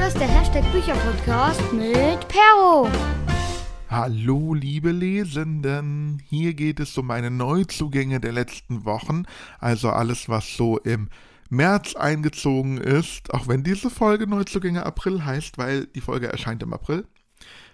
Hier 0.00 0.08
ist 0.08 0.18
der 0.18 0.28
Hashtag 0.28 0.64
Bücherpodcast 0.72 1.74
mit 1.74 2.26
Perro. 2.26 2.88
Hallo, 3.90 4.54
liebe 4.54 4.92
Lesenden. 4.92 6.22
Hier 6.26 6.54
geht 6.54 6.80
es 6.80 6.96
um 6.96 7.06
meine 7.06 7.30
Neuzugänge 7.30 8.18
der 8.18 8.32
letzten 8.32 8.86
Wochen, 8.86 9.24
also 9.58 9.90
alles, 9.90 10.30
was 10.30 10.56
so 10.56 10.78
im 10.78 11.10
März 11.50 11.96
eingezogen 11.96 12.78
ist, 12.78 13.34
auch 13.34 13.46
wenn 13.46 13.62
diese 13.62 13.90
Folge 13.90 14.26
Neuzugänge 14.26 14.86
April 14.86 15.22
heißt, 15.22 15.58
weil 15.58 15.84
die 15.84 16.00
Folge 16.00 16.28
erscheint 16.28 16.62
im 16.62 16.72
April. 16.72 17.06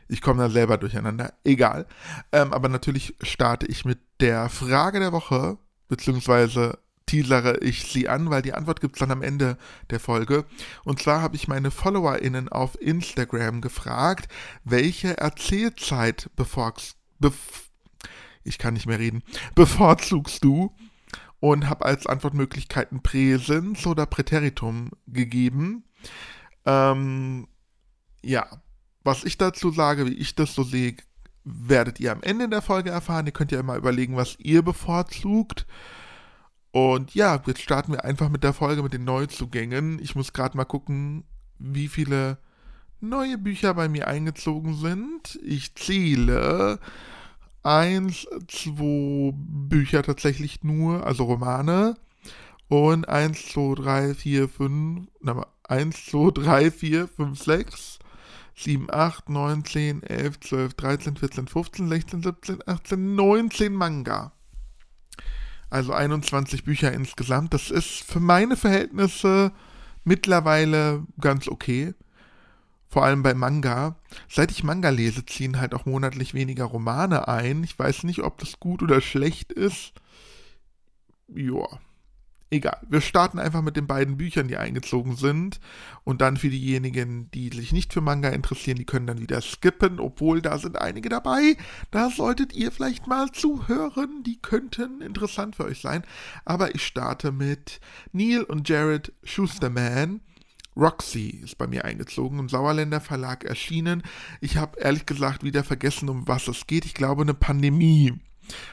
Ich 0.09 0.21
komme 0.21 0.43
da 0.43 0.51
selber 0.51 0.79
durcheinander, 0.79 1.33
egal. 1.45 1.87
Ähm, 2.33 2.53
aber 2.53 2.69
natürlich 2.69 3.15
starte 3.23 3.67
ich 3.67 3.85
mit 3.85 4.01
der 4.19 4.49
Frage 4.49 4.99
der 4.99 5.13
Woche, 5.13 5.59
beziehungsweise 5.87 6.81
teasere 7.07 7.59
ich 7.59 7.85
sie 7.85 8.09
an, 8.09 8.31
weil 8.31 8.43
die 8.43 8.53
Antwort 8.53 8.81
gibt 8.81 8.97
es 8.97 9.01
dann 9.01 9.13
am 9.13 9.23
Ende 9.23 9.57
der 9.91 10.01
Folge. 10.01 10.45
Und 10.85 11.01
zwar 11.01 11.23
habe 11.23 11.37
ich 11.37 11.49
meine 11.49 11.71
FollowerInnen 11.71 12.49
auf 12.49 12.81
Instagram 12.81 13.61
gefragt, 13.61 14.29
welche 14.65 15.17
Erzählzeit 15.17 16.31
bevorzugst, 16.37 16.97
bef 17.19 17.71
ich 18.43 18.59
kann 18.59 18.75
nicht 18.75 18.87
mehr 18.87 19.01
reden, 19.01 19.25
bevorzugst 19.55 20.45
du? 20.45 20.75
Und 21.39 21.69
habe 21.69 21.85
als 21.85 22.07
Antwortmöglichkeiten 22.07 23.03
Präsens 23.03 23.87
oder 23.87 24.07
Präteritum 24.07 24.91
gegeben. 25.07 25.85
Ähm, 26.65 27.47
ja, 28.23 28.47
was 29.05 29.25
ich 29.25 29.37
dazu 29.37 29.71
sage, 29.71 30.07
wie 30.07 30.15
ich 30.15 30.35
das 30.35 30.55
so 30.55 30.63
sehe, 30.63 30.97
werdet 31.45 32.01
ihr 32.01 32.11
am 32.13 32.23
Ende 32.23 32.49
der 32.49 32.63
Folge 32.63 32.91
erfahren. 32.91 33.27
Ihr 33.27 33.33
könnt 33.33 33.53
ja 33.53 33.61
immer 33.61 33.77
überlegen, 33.77 34.17
was 34.17 34.37
ihr 34.39 34.63
bevorzugt. 34.63 35.67
Und 36.77 37.15
ja, 37.15 37.43
jetzt 37.47 37.63
starten 37.63 37.93
wir 37.93 38.05
einfach 38.05 38.29
mit 38.29 38.45
der 38.45 38.53
Folge 38.53 38.83
mit 38.83 38.93
den 38.93 39.05
Neuzugängen. 39.05 39.99
Ich 39.99 40.15
muss 40.15 40.35
gerade 40.35 40.59
mal 40.59 40.67
gucken, 40.67 41.25
wie 41.59 41.89
viele 41.89 42.37
neue 43.01 43.39
Bücher 43.39 43.73
bei 43.73 43.89
mir 43.89 44.09
eingezogen 44.09 44.75
sind. 44.75 45.39
Ich 45.43 45.75
zähle 45.75 46.79
eins, 47.63 48.27
zwei 48.49 49.33
Bücher 49.35 50.03
tatsächlich 50.03 50.65
nur, 50.65 51.07
also 51.07 51.25
Romane. 51.25 51.95
Und 52.69 53.09
eins, 53.09 53.47
zwei, 53.47 53.75
drei, 53.75 54.15
vier, 54.15 54.47
fünf, 54.47 55.09
eins, 55.67 56.05
zwei, 56.05 56.31
drei, 56.31 56.71
vier, 56.71 57.09
fünf, 57.09 57.43
sechs, 57.43 57.99
sieben, 58.55 58.89
acht, 58.91 59.31
neun, 59.31 59.65
zehn, 59.65 60.03
elf, 60.03 60.41
zwölf, 60.41 60.75
dreizehn, 60.75 61.17
vierzehn, 61.17 61.49
fünfzehn, 61.49 61.89
sechzehn, 61.89 62.23
siebzehn, 62.23 62.59
achtzehn, 62.67 63.15
neunzehn 63.15 63.73
Manga 63.73 64.33
also 65.71 65.93
21 65.93 66.65
Bücher 66.65 66.93
insgesamt. 66.93 67.55
Das 67.55 67.71
ist 67.71 68.05
für 68.05 68.21
meine 68.21 68.57
Verhältnisse 68.57 69.53
mittlerweile 70.05 71.05
ganz 71.21 71.49
okay. 71.49 71.95
Vor 72.89 73.05
allem 73.05 73.23
bei 73.23 73.35
Manga. 73.35 73.97
Seit 74.29 74.51
ich 74.51 74.63
Manga 74.63 74.91
lese, 74.91 75.27
ziehen 75.27 75.61
halt 75.61 75.75
auch 75.75 75.87
monatlich 75.87 76.35
weniger 76.35 76.65
Romane 76.65 77.29
ein. 77.29 77.65
Ich 77.65 77.79
weiß 77.79 78.05
nicht, 78.05 78.21
ob 78.21 78.39
das 78.39 78.61
gut 78.61 78.83
oder 78.83 79.01
schlecht 79.01 79.53
ist. 79.53 79.93
Joa. 81.29 81.81
Egal, 82.49 82.79
wir 82.89 83.01
starten 83.01 83.41
einfach 83.41 83.61
mit 83.61 83.77
den 83.77 83.89
beiden 83.89 84.17
Büchern, 84.17 84.47
die 84.47 84.57
eingezogen 84.57 85.17
sind. 85.17 85.59
Und 86.05 86.21
dann 86.21 86.37
für 86.37 86.49
diejenigen, 86.49 87.29
die 87.33 87.51
sich 87.51 87.73
nicht 87.73 87.93
für 87.93 88.01
Manga 88.01 88.29
interessieren, 88.29 88.77
die 88.77 88.85
können 88.85 89.09
dann 89.09 89.21
wieder 89.21 89.41
skippen, 89.41 89.99
obwohl 89.99 90.41
da 90.41 90.57
sind 90.59 90.81
einige 90.81 91.09
dabei. 91.09 91.57
Da 91.91 92.09
solltet 92.09 92.55
ihr 92.55 92.71
vielleicht 92.71 93.09
mal 93.09 93.33
zuhören, 93.33 94.23
die 94.25 94.41
könnten 94.41 95.01
interessant 95.01 95.57
für 95.57 95.65
euch 95.65 95.81
sein. 95.81 96.05
Aber 96.45 96.73
ich 96.73 96.87
starte 96.87 97.33
mit 97.33 97.81
Neil 98.13 98.45
und 98.45 98.69
Jared 98.69 99.13
Schusterman. 99.25 100.21
Roxy 100.77 101.41
ist 101.43 101.59
bei 101.59 101.67
mir 101.67 101.85
eingezogen, 101.85 102.39
im 102.39 102.49
Sauerländer 102.49 103.01
Verlag 103.01 103.45
erschienen. 103.45 104.03
Ich 104.41 104.57
habe 104.57 104.79
ehrlich 104.79 105.07
gesagt 105.07 105.43
wieder 105.43 105.65
vergessen, 105.65 106.09
um 106.09 106.29
was 106.29 106.47
es 106.47 106.67
geht. 106.69 106.85
Ich 106.85 106.95
glaube, 106.95 107.23
eine 107.23 107.35
Pandemie 107.35 108.15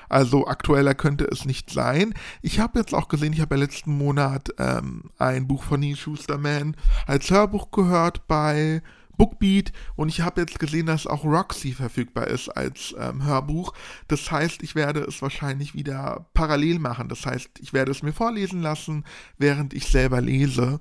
also 0.10 0.48
aktueller 0.48 0.96
könnte 0.96 1.26
es 1.26 1.46
nicht 1.46 1.70
sein. 1.70 2.14
Ich 2.42 2.60
habe 2.60 2.80
jetzt 2.80 2.94
auch 2.94 3.08
gesehen, 3.08 3.34
ich 3.34 3.42
habe 3.42 3.56
ja 3.56 3.62
letzten 3.62 3.98
Monat 3.98 4.50
ähm, 4.58 5.12
ein 5.18 5.48
Buch 5.48 5.64
von 5.64 5.80
Neil 5.80 5.96
Schusterman 5.96 6.76
als 7.06 7.30
Hörbuch 7.32 7.72
gehört 7.72 8.28
bei 8.28 8.82
Bookbeat 9.18 9.72
und 9.96 10.10
ich 10.10 10.22
habe 10.22 10.42
jetzt 10.42 10.60
gesehen, 10.60 10.88
dass 10.88 11.08
auch 11.08 11.24
Roxy 11.24 11.74
verfügbar 11.74 12.28
ist 12.28 12.50
als 12.50 12.96
ähm, 12.98 13.24
Hörbuch. 13.24 13.74
Das 14.08 14.32
heißt, 14.32 14.64
ich 14.64 14.76
werde 14.76 15.02
es 15.02 15.22
wahrscheinlich 15.22 15.76
wieder 15.76 16.26
parallel 16.34 16.80
machen. 16.80 17.10
Das 17.10 17.26
heißt, 17.26 17.60
ich 17.60 17.74
werde 17.74 17.92
es 17.92 18.04
mir 18.04 18.14
vorlesen 18.14 18.62
lassen, 18.62 19.06
während 19.38 19.74
ich 19.74 19.88
selber 19.88 20.22
lese. 20.22 20.80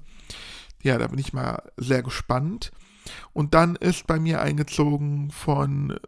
Ja, 0.83 0.99
da 0.99 1.07
bin 1.07 1.19
ich 1.19 1.33
mal 1.33 1.63
sehr 1.77 2.03
gespannt. 2.03 2.73
Und 3.33 3.55
dann 3.55 3.77
ist 3.77 4.07
bei 4.07 4.19
mir 4.19 4.41
eingezogen 4.41 5.31
von 5.31 5.99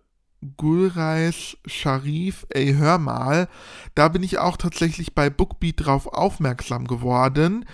Gulreis 0.57 1.57
Sharif, 1.67 2.47
ey, 2.51 2.75
hör 2.75 2.99
mal. 2.99 3.49
Da 3.95 4.09
bin 4.09 4.23
ich 4.23 4.39
auch 4.39 4.57
tatsächlich 4.57 5.15
bei 5.15 5.31
Bookbeat 5.31 5.87
drauf 5.87 6.07
aufmerksam 6.07 6.87
geworden. 6.87 7.65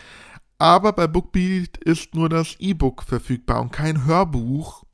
Aber 0.58 0.92
bei 0.92 1.06
Bookbeat 1.06 1.78
ist 1.78 2.14
nur 2.14 2.28
das 2.28 2.56
E-Book 2.58 3.02
verfügbar 3.02 3.60
und 3.62 3.72
kein 3.72 4.04
Hörbuch. 4.04 4.84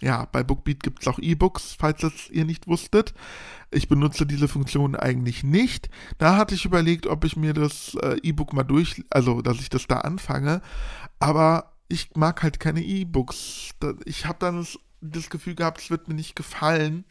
Ja, 0.00 0.26
bei 0.32 0.42
Bookbeat 0.42 0.82
gibt 0.82 1.02
es 1.02 1.08
auch 1.08 1.20
E-Books, 1.20 1.76
falls 1.78 2.00
das 2.00 2.28
ihr 2.30 2.44
nicht 2.44 2.66
wusstet. 2.66 3.14
Ich 3.70 3.88
benutze 3.88 4.26
diese 4.26 4.48
Funktion 4.48 4.96
eigentlich 4.96 5.44
nicht. 5.44 5.90
Da 6.18 6.36
hatte 6.36 6.56
ich 6.56 6.64
überlegt, 6.64 7.06
ob 7.06 7.24
ich 7.24 7.36
mir 7.36 7.54
das 7.54 7.94
äh, 8.02 8.16
E-Book 8.22 8.52
mal 8.52 8.64
durch, 8.64 9.04
also 9.10 9.42
dass 9.42 9.60
ich 9.60 9.70
das 9.70 9.86
da 9.86 9.98
anfange. 9.98 10.60
Aber 11.20 11.72
ich 11.88 12.10
mag 12.16 12.42
halt 12.42 12.58
keine 12.58 12.82
E-Books. 12.82 13.70
Ich 14.04 14.26
habe 14.26 14.38
dann 14.40 14.56
das, 14.56 14.76
das 15.00 15.30
Gefühl 15.30 15.54
gehabt, 15.54 15.80
es 15.80 15.90
wird 15.90 16.08
mir 16.08 16.14
nicht 16.14 16.34
gefallen 16.34 17.04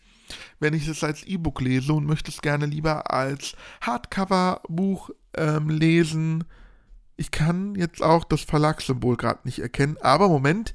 wenn 0.60 0.74
ich 0.74 0.88
es 0.88 1.04
als 1.04 1.24
E-Book 1.24 1.62
lese 1.62 1.94
und 1.94 2.06
möchte 2.06 2.32
es 2.32 2.42
gerne 2.42 2.66
lieber 2.66 3.12
als 3.12 3.56
Hardcover-Buch 3.82 5.12
ähm, 5.36 5.70
lesen. 5.70 6.44
Ich 7.18 7.32
kann 7.32 7.76
jetzt 7.76 8.02
auch 8.02 8.24
das 8.24 8.42
Verlagssymbol 8.42 9.18
gerade 9.18 9.42
nicht 9.44 9.60
erkennen, 9.60 9.98
aber 10.02 10.28
Moment, 10.28 10.74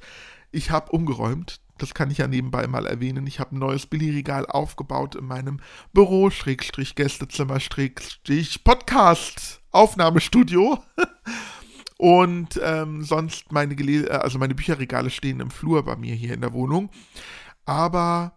ich 0.51 0.71
habe 0.71 0.91
umgeräumt. 0.91 1.59
Das 1.77 1.93
kann 1.93 2.09
ich 2.09 2.17
ja 2.17 2.27
nebenbei 2.27 2.65
mal 2.65 2.87
erwähnen. 2.87 3.27
Ich 3.27 3.39
habe 3.39 3.55
ein 3.55 3.59
neues 3.59 3.85
Billigregal 3.85 4.47
aufgebaut 4.47 5.15
in 5.15 5.25
meinem 5.25 5.59
Büro, 5.93 6.31
Schrägstrich 6.31 6.95
Gästezimmer, 6.95 7.59
Schrägstrich 7.59 8.63
Podcast, 8.63 9.61
Aufnahmestudio. 9.71 10.79
Und 11.97 12.59
ähm, 12.63 13.03
sonst 13.03 13.51
meine, 13.51 13.75
Gele 13.75 14.09
also 14.21 14.37
meine 14.37 14.55
Bücherregale 14.55 15.09
stehen 15.09 15.39
im 15.39 15.51
Flur 15.51 15.83
bei 15.83 15.95
mir 15.95 16.15
hier 16.15 16.33
in 16.33 16.41
der 16.41 16.53
Wohnung. 16.53 16.89
Aber 17.65 18.36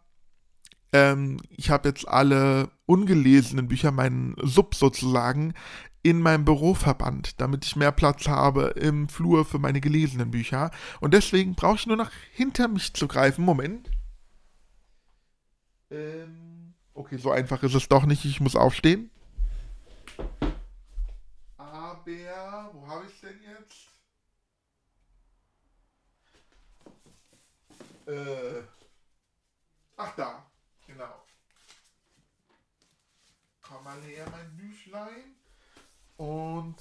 ähm, 0.92 1.38
ich 1.50 1.70
habe 1.70 1.88
jetzt 1.88 2.06
alle 2.08 2.70
ungelesenen 2.86 3.68
Bücher, 3.68 3.92
meinen 3.92 4.34
Sub 4.42 4.74
sozusagen, 4.74 5.54
in 6.02 6.20
meinem 6.20 6.44
Büro 6.44 6.74
verbannt, 6.74 7.40
damit 7.40 7.64
ich 7.66 7.76
mehr 7.76 7.92
Platz 7.92 8.26
habe 8.26 8.68
im 8.76 9.08
Flur 9.08 9.44
für 9.44 9.58
meine 9.58 9.80
gelesenen 9.80 10.30
Bücher. 10.30 10.70
Und 11.00 11.12
deswegen 11.12 11.54
brauche 11.54 11.76
ich 11.76 11.86
nur 11.86 11.96
noch 11.96 12.10
hinter 12.32 12.68
mich 12.68 12.94
zu 12.94 13.06
greifen. 13.06 13.44
Moment. 13.44 13.90
Ähm, 15.90 16.74
okay, 16.94 17.18
so 17.18 17.30
einfach 17.30 17.62
ist 17.62 17.74
es 17.74 17.88
doch 17.88 18.06
nicht. 18.06 18.24
Ich 18.24 18.40
muss 18.40 18.56
aufstehen. 18.56 19.10
Aber, 21.58 22.70
wo 22.72 22.88
habe 22.88 23.04
ich 23.06 23.14
es 23.14 23.20
denn 23.20 23.40
jetzt? 23.42 23.90
Äh, 28.06 28.62
ach 29.96 30.16
da. 30.16 30.46
Genau. 30.86 31.14
Komm 33.70 33.84
mal 33.84 34.02
her, 34.02 34.26
mein 34.32 34.56
Büchlein. 34.56 35.36
Und 36.16 36.74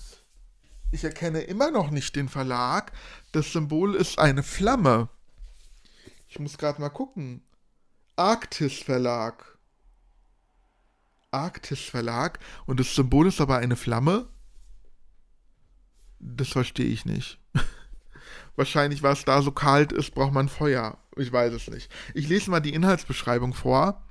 ich 0.92 1.04
erkenne 1.04 1.42
immer 1.42 1.70
noch 1.70 1.92
nicht 1.92 2.16
den 2.16 2.28
Verlag. 2.28 2.92
Das 3.32 3.54
Symbol 3.54 3.94
ist 3.94 4.18
eine 4.18 4.42
Flamme. 4.42 5.08
Ich 6.28 6.40
muss 6.40 6.58
gerade 6.58 6.82
mal 6.82 6.90
gucken. 6.90 7.44
Arktis 8.16 8.80
Verlag. 8.80 9.60
Arktis 11.30 11.82
Verlag. 11.82 12.40
Und 12.66 12.80
das 12.80 12.96
Symbol 12.96 13.28
ist 13.28 13.40
aber 13.40 13.58
eine 13.58 13.76
Flamme? 13.76 14.28
Das 16.20 16.50
verstehe 16.50 16.88
ich 16.88 17.06
nicht. 17.06 17.40
Wahrscheinlich, 18.56 19.04
weil 19.04 19.14
es 19.14 19.26
da 19.26 19.44
so 19.44 19.52
kalt 19.52 19.92
ist, 19.92 20.16
braucht 20.16 20.34
man 20.34 20.50
Feuer. 20.50 20.98
Ich 21.16 21.32
weiß 21.32 21.54
es 21.54 21.68
nicht. 21.70 21.92
Ich 22.16 22.28
lese 22.28 22.50
mal 22.50 22.62
die 22.62 22.74
Inhaltsbeschreibung 22.74 23.54
vor. 23.54 24.04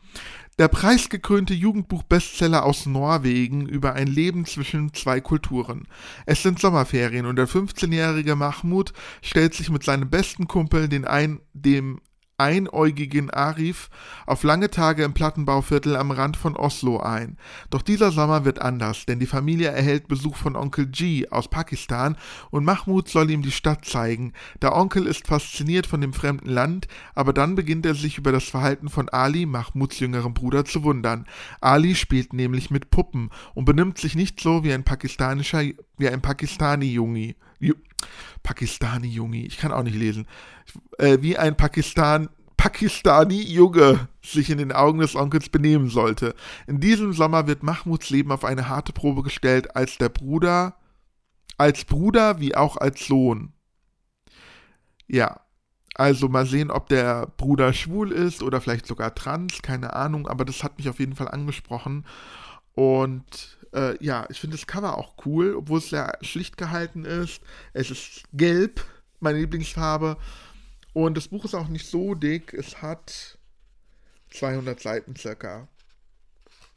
Der 0.58 0.66
preisgekrönte 0.66 1.54
Jugendbuch-Bestseller 1.54 2.64
aus 2.64 2.84
Norwegen 2.84 3.68
über 3.68 3.92
ein 3.92 4.08
Leben 4.08 4.44
zwischen 4.44 4.92
zwei 4.92 5.20
Kulturen. 5.20 5.86
Es 6.26 6.42
sind 6.42 6.58
Sommerferien 6.58 7.26
und 7.26 7.36
der 7.36 7.46
15-jährige 7.46 8.34
Mahmoud 8.34 8.92
stellt 9.22 9.54
sich 9.54 9.70
mit 9.70 9.84
seinem 9.84 10.10
besten 10.10 10.48
Kumpel, 10.48 10.88
den 10.88 11.04
ein, 11.04 11.40
dem 11.52 12.00
einäugigen 12.38 13.30
Arif 13.30 13.90
auf 14.24 14.44
lange 14.44 14.70
Tage 14.70 15.02
im 15.02 15.12
Plattenbauviertel 15.12 15.96
am 15.96 16.12
Rand 16.12 16.36
von 16.36 16.56
Oslo 16.56 17.00
ein. 17.00 17.36
Doch 17.68 17.82
dieser 17.82 18.12
Sommer 18.12 18.44
wird 18.44 18.62
anders, 18.62 19.06
denn 19.06 19.18
die 19.18 19.26
Familie 19.26 19.68
erhält 19.68 20.06
Besuch 20.06 20.36
von 20.36 20.54
Onkel 20.54 20.86
G 20.86 21.28
aus 21.28 21.48
Pakistan 21.48 22.16
und 22.50 22.64
Mahmoud 22.64 23.08
soll 23.08 23.30
ihm 23.30 23.42
die 23.42 23.50
Stadt 23.50 23.84
zeigen. 23.84 24.32
Der 24.62 24.76
Onkel 24.76 25.06
ist 25.06 25.26
fasziniert 25.26 25.88
von 25.88 26.00
dem 26.00 26.12
fremden 26.12 26.48
Land, 26.48 26.86
aber 27.14 27.32
dann 27.32 27.56
beginnt 27.56 27.84
er 27.84 27.96
sich 27.96 28.18
über 28.18 28.30
das 28.30 28.44
Verhalten 28.44 28.88
von 28.88 29.08
Ali, 29.08 29.44
Mahmouds 29.44 29.98
jüngerem 29.98 30.32
Bruder, 30.32 30.64
zu 30.64 30.84
wundern. 30.84 31.26
Ali 31.60 31.96
spielt 31.96 32.32
nämlich 32.32 32.70
mit 32.70 32.90
Puppen 32.90 33.30
und 33.54 33.64
benimmt 33.64 33.98
sich 33.98 34.14
nicht 34.14 34.40
so 34.40 34.62
wie 34.62 34.72
ein 34.72 34.84
pakistanischer, 34.84 35.64
wie 35.98 36.08
ein 36.08 36.22
Pakistani-Jungi. 36.22 37.36
Pakistani-Jungi, 38.42 39.46
ich 39.46 39.58
kann 39.58 39.72
auch 39.72 39.82
nicht 39.82 39.96
lesen, 39.96 40.26
äh, 40.98 41.18
wie 41.20 41.36
ein 41.36 41.56
Pakistan, 41.56 42.28
Pakistani-Junge 42.56 44.08
sich 44.22 44.50
in 44.50 44.58
den 44.58 44.72
Augen 44.72 45.00
des 45.00 45.14
Onkels 45.14 45.48
benehmen 45.48 45.88
sollte. 45.88 46.34
In 46.66 46.80
diesem 46.80 47.12
Sommer 47.12 47.46
wird 47.46 47.62
Mahmuds 47.62 48.10
Leben 48.10 48.32
auf 48.32 48.44
eine 48.44 48.68
harte 48.68 48.92
Probe 48.92 49.22
gestellt, 49.22 49.76
als 49.76 49.98
der 49.98 50.08
Bruder, 50.08 50.76
als 51.56 51.84
Bruder 51.84 52.40
wie 52.40 52.54
auch 52.54 52.76
als 52.76 53.06
Sohn. 53.06 53.52
Ja, 55.06 55.40
also 55.94 56.28
mal 56.28 56.46
sehen, 56.46 56.70
ob 56.70 56.88
der 56.88 57.26
Bruder 57.36 57.72
schwul 57.72 58.12
ist 58.12 58.42
oder 58.42 58.60
vielleicht 58.60 58.86
sogar 58.86 59.14
trans, 59.14 59.62
keine 59.62 59.94
Ahnung, 59.94 60.28
aber 60.28 60.44
das 60.44 60.62
hat 60.62 60.78
mich 60.78 60.88
auf 60.88 61.00
jeden 61.00 61.16
Fall 61.16 61.28
angesprochen. 61.28 62.04
Und 62.78 63.58
äh, 63.74 63.96
ja, 64.04 64.24
ich 64.30 64.38
finde 64.38 64.56
das 64.56 64.68
Cover 64.68 64.96
auch 64.96 65.14
cool, 65.26 65.56
obwohl 65.56 65.78
es 65.78 65.90
sehr 65.90 66.16
schlicht 66.20 66.56
gehalten 66.56 67.04
ist. 67.04 67.42
Es 67.72 67.90
ist 67.90 68.22
gelb, 68.32 68.84
meine 69.18 69.40
Lieblingsfarbe. 69.40 70.16
Und 70.92 71.16
das 71.16 71.26
Buch 71.26 71.44
ist 71.44 71.56
auch 71.56 71.66
nicht 71.66 71.88
so 71.88 72.14
dick. 72.14 72.54
Es 72.54 72.80
hat 72.80 73.36
200 74.30 74.78
Seiten 74.78 75.16
circa. 75.16 75.66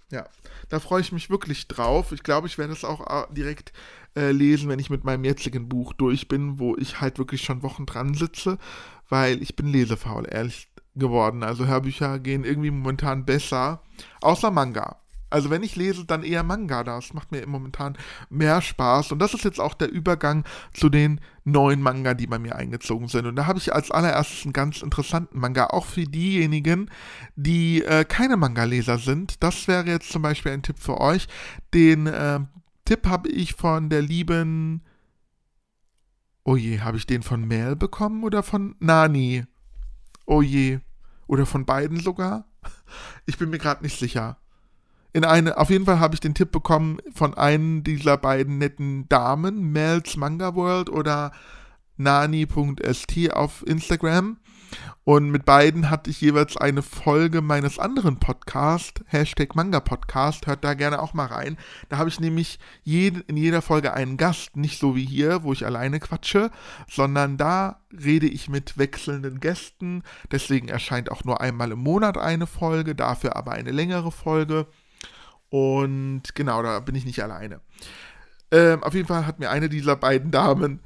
Ja, 0.09 0.27
da 0.69 0.79
freue 0.79 1.01
ich 1.01 1.11
mich 1.11 1.29
wirklich 1.29 1.67
drauf. 1.67 2.11
Ich 2.13 2.23
glaube, 2.23 2.47
ich 2.47 2.57
werde 2.57 2.73
es 2.73 2.83
auch 2.83 3.01
äh, 3.05 3.31
direkt 3.31 3.71
äh, 4.15 4.31
lesen, 4.31 4.69
wenn 4.69 4.79
ich 4.79 4.89
mit 4.89 5.03
meinem 5.03 5.23
jetzigen 5.23 5.69
Buch 5.69 5.93
durch 5.93 6.27
bin, 6.27 6.57
wo 6.57 6.75
ich 6.77 6.99
halt 6.99 7.19
wirklich 7.19 7.43
schon 7.43 7.61
Wochen 7.61 7.85
dran 7.85 8.15
sitze, 8.15 8.57
weil 9.07 9.39
ich 9.43 9.55
bin 9.55 9.67
lesefaul, 9.67 10.27
ehrlich 10.27 10.67
geworden. 10.95 11.43
Also 11.43 11.67
Hörbücher 11.67 12.17
gehen 12.17 12.43
irgendwie 12.43 12.71
momentan 12.71 13.23
besser, 13.23 13.83
außer 14.21 14.49
Manga. 14.49 15.00
Also 15.31 15.49
wenn 15.49 15.63
ich 15.63 15.77
lese, 15.77 16.05
dann 16.05 16.23
eher 16.23 16.43
Manga. 16.43 16.83
Das 16.83 17.13
macht 17.13 17.31
mir 17.31 17.47
momentan 17.47 17.97
mehr 18.29 18.61
Spaß. 18.61 19.13
Und 19.13 19.19
das 19.19 19.33
ist 19.33 19.45
jetzt 19.45 19.61
auch 19.61 19.73
der 19.73 19.89
Übergang 19.89 20.43
zu 20.73 20.89
den 20.89 21.21
neuen 21.45 21.81
Manga, 21.81 22.13
die 22.13 22.27
bei 22.27 22.37
mir 22.37 22.57
eingezogen 22.57 23.07
sind. 23.07 23.25
Und 23.25 23.37
da 23.37 23.47
habe 23.47 23.57
ich 23.57 23.73
als 23.73 23.91
allererstes 23.91 24.43
einen 24.43 24.53
ganz 24.53 24.81
interessanten 24.81 25.39
Manga, 25.39 25.67
auch 25.67 25.85
für 25.85 26.03
diejenigen, 26.03 26.91
die 27.35 27.81
äh, 27.81 28.03
keine 28.03 28.35
Manga-Leser 28.35 28.97
sind. 28.97 29.41
Das 29.41 29.67
wäre 29.69 29.87
jetzt 29.87 30.11
zum 30.11 30.21
Beispiel 30.21 30.51
ein 30.51 30.63
Tipp 30.63 30.79
für 30.79 30.99
euch. 30.99 31.27
Den 31.73 32.07
äh, 32.07 32.41
Tipp 32.83 33.07
habe 33.07 33.29
ich 33.29 33.55
von 33.55 33.89
der 33.89 34.01
lieben... 34.01 34.83
Oh 36.43 36.57
je, 36.57 36.81
habe 36.81 36.97
ich 36.97 37.05
den 37.05 37.23
von 37.23 37.47
Mel 37.47 37.75
bekommen 37.75 38.23
oder 38.23 38.43
von 38.43 38.75
Nani? 38.79 39.45
Oh 40.25 40.41
je. 40.41 40.79
Oder 41.27 41.45
von 41.45 41.65
beiden 41.65 41.99
sogar? 41.99 42.45
Ich 43.25 43.37
bin 43.37 43.49
mir 43.49 43.59
gerade 43.59 43.83
nicht 43.83 43.97
sicher 43.97 44.40
in 45.13 45.25
eine, 45.25 45.57
auf 45.57 45.69
jeden 45.69 45.85
Fall 45.85 45.99
habe 45.99 46.13
ich 46.13 46.21
den 46.21 46.33
Tipp 46.33 46.51
bekommen 46.51 46.99
von 47.13 47.33
einem 47.33 47.83
dieser 47.83 48.17
beiden 48.17 48.57
netten 48.57 49.09
Damen, 49.09 49.71
Mel's 49.71 50.15
Manga 50.15 50.55
World 50.55 50.89
oder 50.89 51.31
nani.st 51.97 53.33
auf 53.33 53.65
Instagram. 53.67 54.37
Und 55.03 55.31
mit 55.31 55.45
beiden 55.45 55.89
hatte 55.89 56.09
ich 56.09 56.21
jeweils 56.21 56.55
eine 56.55 56.81
Folge 56.81 57.41
meines 57.41 57.79
anderen 57.79 58.19
Podcasts, 58.19 59.01
Hashtag 59.07 59.55
Manga 59.55 59.79
Podcast, 59.79 60.47
hört 60.47 60.63
da 60.63 60.75
gerne 60.75 61.01
auch 61.01 61.13
mal 61.13 61.25
rein. 61.25 61.57
Da 61.89 61.97
habe 61.97 62.07
ich 62.07 62.19
nämlich 62.19 62.59
jede, 62.83 63.21
in 63.21 63.35
jeder 63.35 63.61
Folge 63.61 63.93
einen 63.93 64.15
Gast, 64.15 64.55
nicht 64.55 64.79
so 64.79 64.95
wie 64.95 65.05
hier, 65.05 65.43
wo 65.43 65.53
ich 65.53 65.65
alleine 65.65 65.99
quatsche, 65.99 66.51
sondern 66.87 67.37
da 67.37 67.81
rede 67.91 68.27
ich 68.27 68.47
mit 68.47 68.77
wechselnden 68.77 69.39
Gästen. 69.39 70.03
Deswegen 70.31 70.69
erscheint 70.69 71.11
auch 71.11 71.23
nur 71.23 71.41
einmal 71.41 71.71
im 71.71 71.79
Monat 71.79 72.17
eine 72.17 72.47
Folge, 72.47 72.95
dafür 72.95 73.35
aber 73.35 73.51
eine 73.51 73.71
längere 73.71 74.11
Folge. 74.11 74.67
Und 75.51 76.33
genau, 76.33 76.63
da 76.63 76.79
bin 76.79 76.95
ich 76.95 77.05
nicht 77.05 77.21
alleine. 77.21 77.59
Ähm, 78.51 78.81
auf 78.83 78.93
jeden 78.93 79.07
Fall 79.07 79.27
hat 79.27 79.39
mir 79.39 79.49
eine 79.49 79.67
dieser 79.67 79.97
beiden 79.97 80.31
Damen 80.31 80.79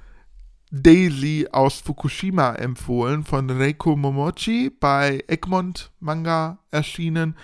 Daisy 0.72 1.48
aus 1.52 1.82
Fukushima 1.82 2.56
empfohlen 2.56 3.24
von 3.24 3.50
Reiko 3.50 3.96
Momochi 3.96 4.72
bei 4.72 5.24
Egmont 5.28 5.92
Manga 6.00 6.58
erschienen. 6.72 7.38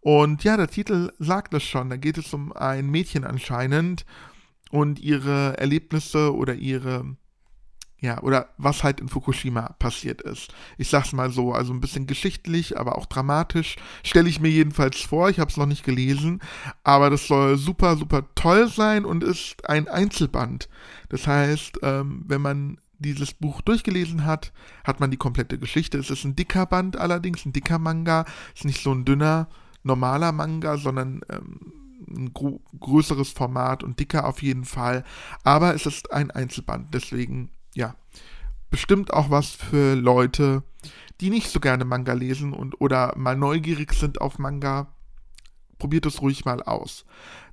Und 0.00 0.44
ja, 0.44 0.56
der 0.56 0.68
Titel 0.68 1.12
sagt 1.18 1.52
es 1.52 1.62
schon. 1.62 1.90
Da 1.90 1.96
geht 1.96 2.16
es 2.16 2.32
um 2.32 2.52
ein 2.52 2.90
Mädchen 2.90 3.24
anscheinend 3.24 4.06
und 4.70 4.98
ihre 4.98 5.58
Erlebnisse 5.58 6.34
oder 6.34 6.54
ihre 6.54 7.16
ja, 8.02 8.20
oder 8.20 8.48
was 8.58 8.82
halt 8.82 9.00
in 9.00 9.08
Fukushima 9.08 9.76
passiert 9.78 10.22
ist. 10.22 10.52
Ich 10.76 10.88
sag's 10.90 11.12
mal 11.12 11.30
so, 11.30 11.52
also 11.52 11.72
ein 11.72 11.80
bisschen 11.80 12.08
geschichtlich, 12.08 12.76
aber 12.76 12.98
auch 12.98 13.06
dramatisch, 13.06 13.76
stelle 14.02 14.28
ich 14.28 14.40
mir 14.40 14.50
jedenfalls 14.50 15.00
vor. 15.00 15.30
Ich 15.30 15.38
habe 15.38 15.52
es 15.52 15.56
noch 15.56 15.66
nicht 15.66 15.84
gelesen, 15.84 16.40
aber 16.82 17.10
das 17.10 17.28
soll 17.28 17.56
super, 17.56 17.96
super 17.96 18.24
toll 18.34 18.68
sein 18.68 19.04
und 19.04 19.22
ist 19.22 19.68
ein 19.68 19.86
Einzelband. 19.86 20.68
Das 21.10 21.28
heißt, 21.28 21.78
ähm, 21.82 22.24
wenn 22.26 22.42
man 22.42 22.78
dieses 22.98 23.34
Buch 23.34 23.60
durchgelesen 23.60 24.24
hat, 24.26 24.52
hat 24.82 24.98
man 24.98 25.12
die 25.12 25.16
komplette 25.16 25.56
Geschichte. 25.58 25.96
Es 25.98 26.10
ist 26.10 26.24
ein 26.24 26.34
dicker 26.34 26.66
Band 26.66 26.96
allerdings, 26.96 27.46
ein 27.46 27.52
dicker 27.52 27.78
Manga. 27.78 28.24
Es 28.52 28.62
ist 28.62 28.64
nicht 28.64 28.82
so 28.82 28.92
ein 28.92 29.04
dünner, 29.04 29.48
normaler 29.84 30.32
Manga, 30.32 30.76
sondern 30.76 31.20
ähm, 31.30 31.72
ein 32.08 32.32
größeres 32.34 33.30
Format 33.30 33.84
und 33.84 34.00
dicker 34.00 34.26
auf 34.26 34.42
jeden 34.42 34.64
Fall. 34.64 35.04
Aber 35.44 35.72
es 35.72 35.86
ist 35.86 36.12
ein 36.12 36.32
Einzelband, 36.32 36.92
deswegen 36.92 37.50
ja, 37.74 37.94
bestimmt 38.70 39.12
auch 39.12 39.30
was 39.30 39.50
für 39.50 39.94
Leute, 39.94 40.62
die 41.20 41.30
nicht 41.30 41.50
so 41.50 41.60
gerne 41.60 41.84
Manga 41.84 42.12
lesen 42.14 42.52
und 42.52 42.80
oder 42.80 43.14
mal 43.16 43.36
neugierig 43.36 43.92
sind 43.92 44.20
auf 44.20 44.38
Manga. 44.38 44.88
Probiert 45.78 46.06
es 46.06 46.20
ruhig 46.22 46.44
mal 46.44 46.62
aus. 46.62 47.04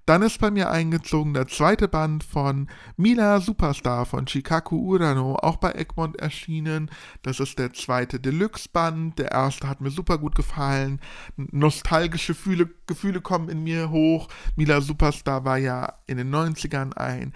Dann 0.10 0.24
ist 0.24 0.39
bei 0.39 0.50
mir 0.50 0.71
eingezogen 0.71 1.36
der 1.36 1.48
zweite 1.48 1.88
Band 1.88 2.24
von 2.24 2.68
Mila 2.98 3.42
Superstar 3.42 4.07
von 4.07 4.27
Shikaku 4.27 4.75
Urano, 4.75 5.36
auch 5.36 5.57
bei 5.57 5.74
Egmont 5.74 6.18
erschienen. 6.18 6.89
Das 7.22 7.39
ist 7.39 7.60
der 7.60 7.74
zweite 7.74 8.19
Deluxe-Band. 8.19 9.19
Der 9.19 9.30
erste 9.30 9.69
hat 9.69 9.81
mir 9.81 9.92
super 9.92 10.18
gut 10.18 10.33
gefallen. 10.33 11.00
Nostalgische 11.36 12.33
Gefühle, 12.33 12.72
Gefühle 12.88 13.22
kommen 13.22 13.50
in 13.50 13.63
mir 13.63 13.92
hoch. 13.92 14.30
Mila 14.56 14.81
Superstar 14.81 15.45
war 15.45 15.60
ja 15.60 15.94
in 16.07 16.18
den 16.18 16.33
90ern 16.33 16.94
ein 16.94 17.33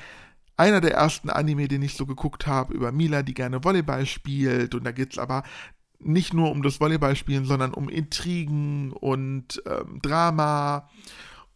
einer 0.57 0.81
der 0.81 0.93
ersten 0.93 1.29
Anime, 1.29 1.67
den 1.67 1.81
ich 1.81 1.95
so 1.95 2.05
geguckt 2.05 2.47
habe, 2.47 2.73
über 2.73 2.91
Mila, 2.91 3.23
die 3.23 3.33
gerne 3.33 3.63
Volleyball 3.63 4.05
spielt. 4.05 4.75
Und 4.75 4.83
da 4.83 4.91
geht 4.91 5.13
es 5.13 5.17
aber 5.17 5.43
nicht 5.99 6.33
nur 6.33 6.51
um 6.51 6.61
das 6.61 6.79
Volleyballspielen, 6.79 7.45
sondern 7.45 7.73
um 7.73 7.89
Intrigen 7.89 8.91
und 8.91 9.61
ähm, 9.65 9.99
Drama. 10.01 10.89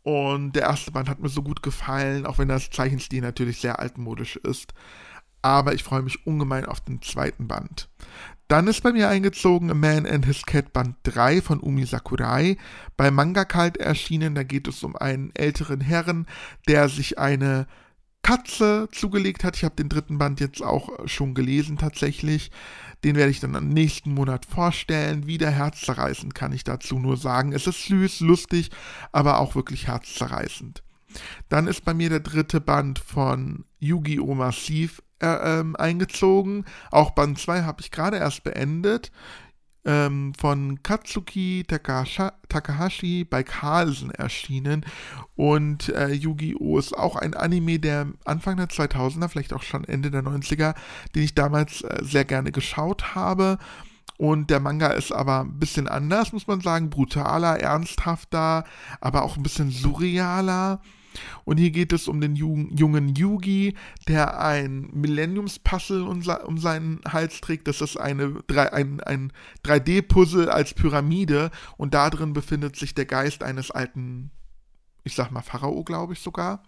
Und 0.04 0.54
der 0.54 0.64
erste 0.64 0.92
Band 0.92 1.10
hat 1.10 1.20
mir 1.20 1.30
so 1.30 1.44
gut 1.44 1.62
gefallen, 1.62 2.26
auch 2.26 2.38
wenn 2.38 2.48
das 2.48 2.70
Zeichenstil 2.70 3.22
natürlich 3.22 3.60
sehr 3.60 3.80
altmodisch 3.80 4.38
ist. 4.38 4.74
Aber 5.42 5.74
ich 5.74 5.84
freue 5.84 6.02
mich 6.02 6.26
ungemein 6.26 6.66
auf 6.66 6.80
den 6.82 7.02
zweiten 7.02 7.48
Band. 7.48 7.90
Dann 8.48 8.68
ist 8.68 8.82
bei 8.82 8.94
mir 8.94 9.10
eingezogen 9.10 9.70
A 9.70 9.74
Man 9.74 10.06
and 10.06 10.26
His 10.26 10.46
Cat 10.46 10.72
Band 10.72 10.96
3 11.04 11.42
von 11.42 11.60
Umi 11.60 11.86
Sakurai. 11.86 12.58
Bei 12.96 13.12
Manga 13.12 13.44
Kalt 13.44 13.78
erschienen, 13.78 14.36
da 14.36 14.44
geht 14.44 14.70
es 14.70 14.84
um 14.84 14.96
einen 14.96 15.32
älteren 15.36 15.82
Herren, 15.82 16.26
der 16.70 16.88
sich 16.88 17.20
eine 17.20 17.68
Katze 18.28 18.90
zugelegt 18.92 19.46
hat. 19.46 19.56
Ich 19.56 19.64
habe 19.64 19.78
den 19.78 19.88
dritten 19.88 20.18
Band 20.18 20.42
jetzt 20.42 20.62
auch 20.62 21.08
schon 21.08 21.34
gelesen 21.34 21.78
tatsächlich. 21.78 22.52
Den 23.06 23.16
werde 23.16 23.32
ich 23.32 23.40
dann 23.40 23.56
am 23.56 23.70
nächsten 23.70 24.14
Monat 24.14 24.46
vorstellen. 24.46 25.28
Wieder 25.28 25.50
herzzerreißend 25.50 26.36
kann 26.36 26.52
ich 26.52 26.66
dazu 26.66 27.00
nur 27.00 27.16
sagen. 27.16 27.54
Es 27.54 27.68
ist 27.68 27.86
süß, 27.86 28.20
lustig, 28.20 28.70
aber 29.14 29.40
auch 29.40 29.56
wirklich 29.56 29.88
herzzerreißend. 29.88 30.84
Dann 31.48 31.68
ist 31.68 31.86
bei 31.86 31.94
mir 31.94 32.10
der 32.10 32.20
dritte 32.20 32.60
Band 32.60 33.00
von 33.00 33.64
Yu-Gi-Oh! 33.80 34.36
Massiv 34.36 35.02
äh, 35.22 35.60
ähm, 35.60 35.78
eingezogen. 35.78 36.66
Auch 36.92 37.12
Band 37.12 37.40
2 37.40 37.64
habe 37.64 37.80
ich 37.80 37.92
gerade 37.92 38.18
erst 38.18 38.44
beendet 38.44 39.10
ähm, 39.88 40.34
von 40.38 40.84
Katsuki 40.84 41.66
Takahashi 41.66 43.24
bei 43.24 43.44
Carlsen 43.44 44.12
erschienen. 44.12 44.86
Und 45.36 45.90
äh, 45.90 46.12
Yu-Gi-Oh! 46.12 46.78
ist 46.78 46.96
auch 46.96 47.16
ein 47.16 47.34
Anime 47.34 47.80
der 47.80 48.08
Anfang 48.26 48.58
der 48.58 48.68
2000er, 48.68 49.30
vielleicht 49.30 49.54
auch 49.54 49.64
schon 49.64 49.86
Ende 49.86 50.12
der 50.12 50.24
90er, 50.24 50.76
den 51.16 51.24
ich 51.24 51.34
damals 51.34 51.82
äh, 51.82 52.04
sehr 52.04 52.26
gerne 52.26 52.52
geschaut 52.52 53.16
habe. 53.16 53.58
Und 54.18 54.50
der 54.50 54.60
Manga 54.60 54.88
ist 54.88 55.12
aber 55.12 55.42
ein 55.42 55.60
bisschen 55.60 55.88
anders, 55.88 56.34
muss 56.34 56.48
man 56.48 56.60
sagen. 56.60 56.90
Brutaler, 56.90 57.60
ernsthafter, 57.60 58.66
aber 59.00 59.24
auch 59.24 59.38
ein 59.38 59.44
bisschen 59.44 59.72
surrealer. 59.72 60.82
Und 61.46 61.58
hier 61.58 61.72
geht 61.72 61.94
es 61.94 62.08
um 62.08 62.22
den 62.22 62.36
jungen 62.36 63.16
Yugi, 63.16 63.76
der 64.08 64.40
ein 64.40 64.90
Millenniums-Puzzle 64.94 66.04
um, 66.04 66.58
seinen 66.58 67.02
Hals 67.08 67.42
trägt. 67.42 67.68
Das 67.68 67.82
ist 67.82 67.98
eine, 67.98 68.44
ein, 68.50 69.02
ein 69.02 69.34
3D-Puzzle 69.66 70.50
als 70.50 70.74
Pyramide 70.74 71.52
und 71.78 71.94
da 71.94 72.10
drin 72.10 72.34
befindet 72.34 72.76
sich 72.76 72.96
der 72.96 73.06
Geist 73.06 73.44
eines 73.44 73.72
alten, 73.72 74.32
ich 75.04 75.16
sag 75.16 75.32
mal 75.32 75.42
Pharao, 75.42 75.84
glaube 75.84 76.14
ich 76.14 76.20
sogar. 76.20 76.64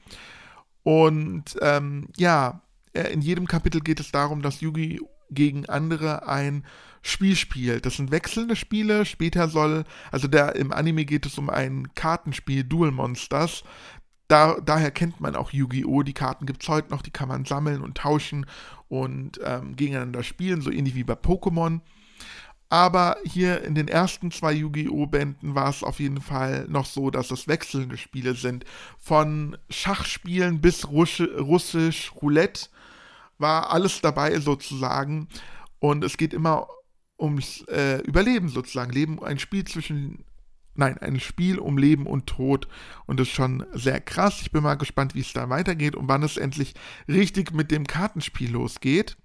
Und 0.84 1.58
ähm, 1.62 2.08
ja, 2.18 2.62
in 2.94 3.22
jedem 3.22 3.48
Kapitel 3.48 3.82
geht 3.82 4.00
es 4.00 4.12
darum, 4.12 4.42
dass 4.42 4.62
Yugi 4.62 5.00
gegen 5.30 5.68
andere 5.68 6.28
ein 6.28 6.66
Spiel 7.02 7.36
spielt. 7.36 7.86
Das 7.86 7.96
sind 7.96 8.12
wechselnde 8.12 8.56
Spiele. 8.56 9.06
Später 9.06 9.48
soll, 9.48 9.86
also 10.12 10.28
der, 10.28 10.56
im 10.56 10.74
Anime 10.74 11.06
geht 11.06 11.26
es 11.26 11.38
um 11.38 11.50
ein 11.50 11.94
Kartenspiel, 11.96 12.64
Duel 12.64 12.92
Monsters. 12.92 13.64
Da, 14.30 14.60
daher 14.64 14.92
kennt 14.92 15.20
man 15.20 15.36
auch 15.36 15.52
Yu-Gi-Oh! 15.52 16.04
Die 16.04 16.14
Karten 16.14 16.46
gibt 16.46 16.62
es 16.62 16.70
heute 16.70 16.92
noch, 16.92 17.02
die 17.02 17.10
kann 17.10 17.28
man 17.28 17.46
sammeln 17.46 17.82
und 17.82 17.98
tauschen 17.98 18.46
und 18.88 19.40
ähm, 19.44 19.76
gegeneinander 19.76 20.22
spielen, 20.22 20.62
so 20.62 20.70
ähnlich 20.70 20.94
wie 20.94 21.04
bei 21.04 21.16
Pokémon. 21.16 21.82
Aber 22.70 23.18
hier 23.26 23.64
in 23.64 23.74
den 23.74 23.88
ersten 23.88 24.30
zwei 24.30 24.54
Yu-Gi-Oh! 24.54 25.08
Bänden 25.08 25.56
war 25.56 25.70
es 25.70 25.84
auf 25.84 26.00
jeden 26.00 26.22
Fall 26.22 26.68
noch 26.70 26.86
so, 26.86 27.10
dass 27.10 27.32
es 27.32 27.48
wechselnde 27.48 27.98
Spiele 27.98 28.36
sind. 28.36 28.66
Von 29.00 29.58
Schachspielen 29.72 30.62
bis 30.62 30.88
Russisch, 30.88 31.32
Russisch 31.36 32.14
Roulette 32.22 32.68
war 33.40 33.72
alles 33.72 34.00
dabei 34.02 34.40
sozusagen. 34.40 35.28
Und 35.80 36.04
es 36.04 36.18
geht 36.18 36.36
immer 36.36 36.68
ums 37.20 37.62
äh, 37.68 37.98
Überleben 38.04 38.50
sozusagen. 38.50 38.92
Leben, 38.92 39.24
ein 39.24 39.40
Spiel 39.40 39.64
zwischen, 39.64 40.24
nein, 40.80 40.98
ein 40.98 41.20
Spiel 41.20 41.60
um 41.60 41.78
Leben 41.78 42.08
und 42.08 42.28
Tod. 42.28 42.68
Und 43.06 43.20
das 43.20 43.28
ist 43.28 43.34
schon 43.34 43.66
sehr 43.74 44.02
krass. 44.02 44.42
Ich 44.42 44.52
bin 44.52 44.64
mal 44.64 44.76
gespannt, 44.76 45.14
wie 45.14 45.22
es 45.22 45.34
da 45.34 45.50
weitergeht 45.50 45.96
und 45.96 46.08
wann 46.08 46.24
es 46.24 46.38
endlich 46.38 46.74
richtig 47.08 47.54
mit 47.54 47.70
dem 47.72 47.86
Kartenspiel 47.86 48.52
losgeht. 48.52 49.18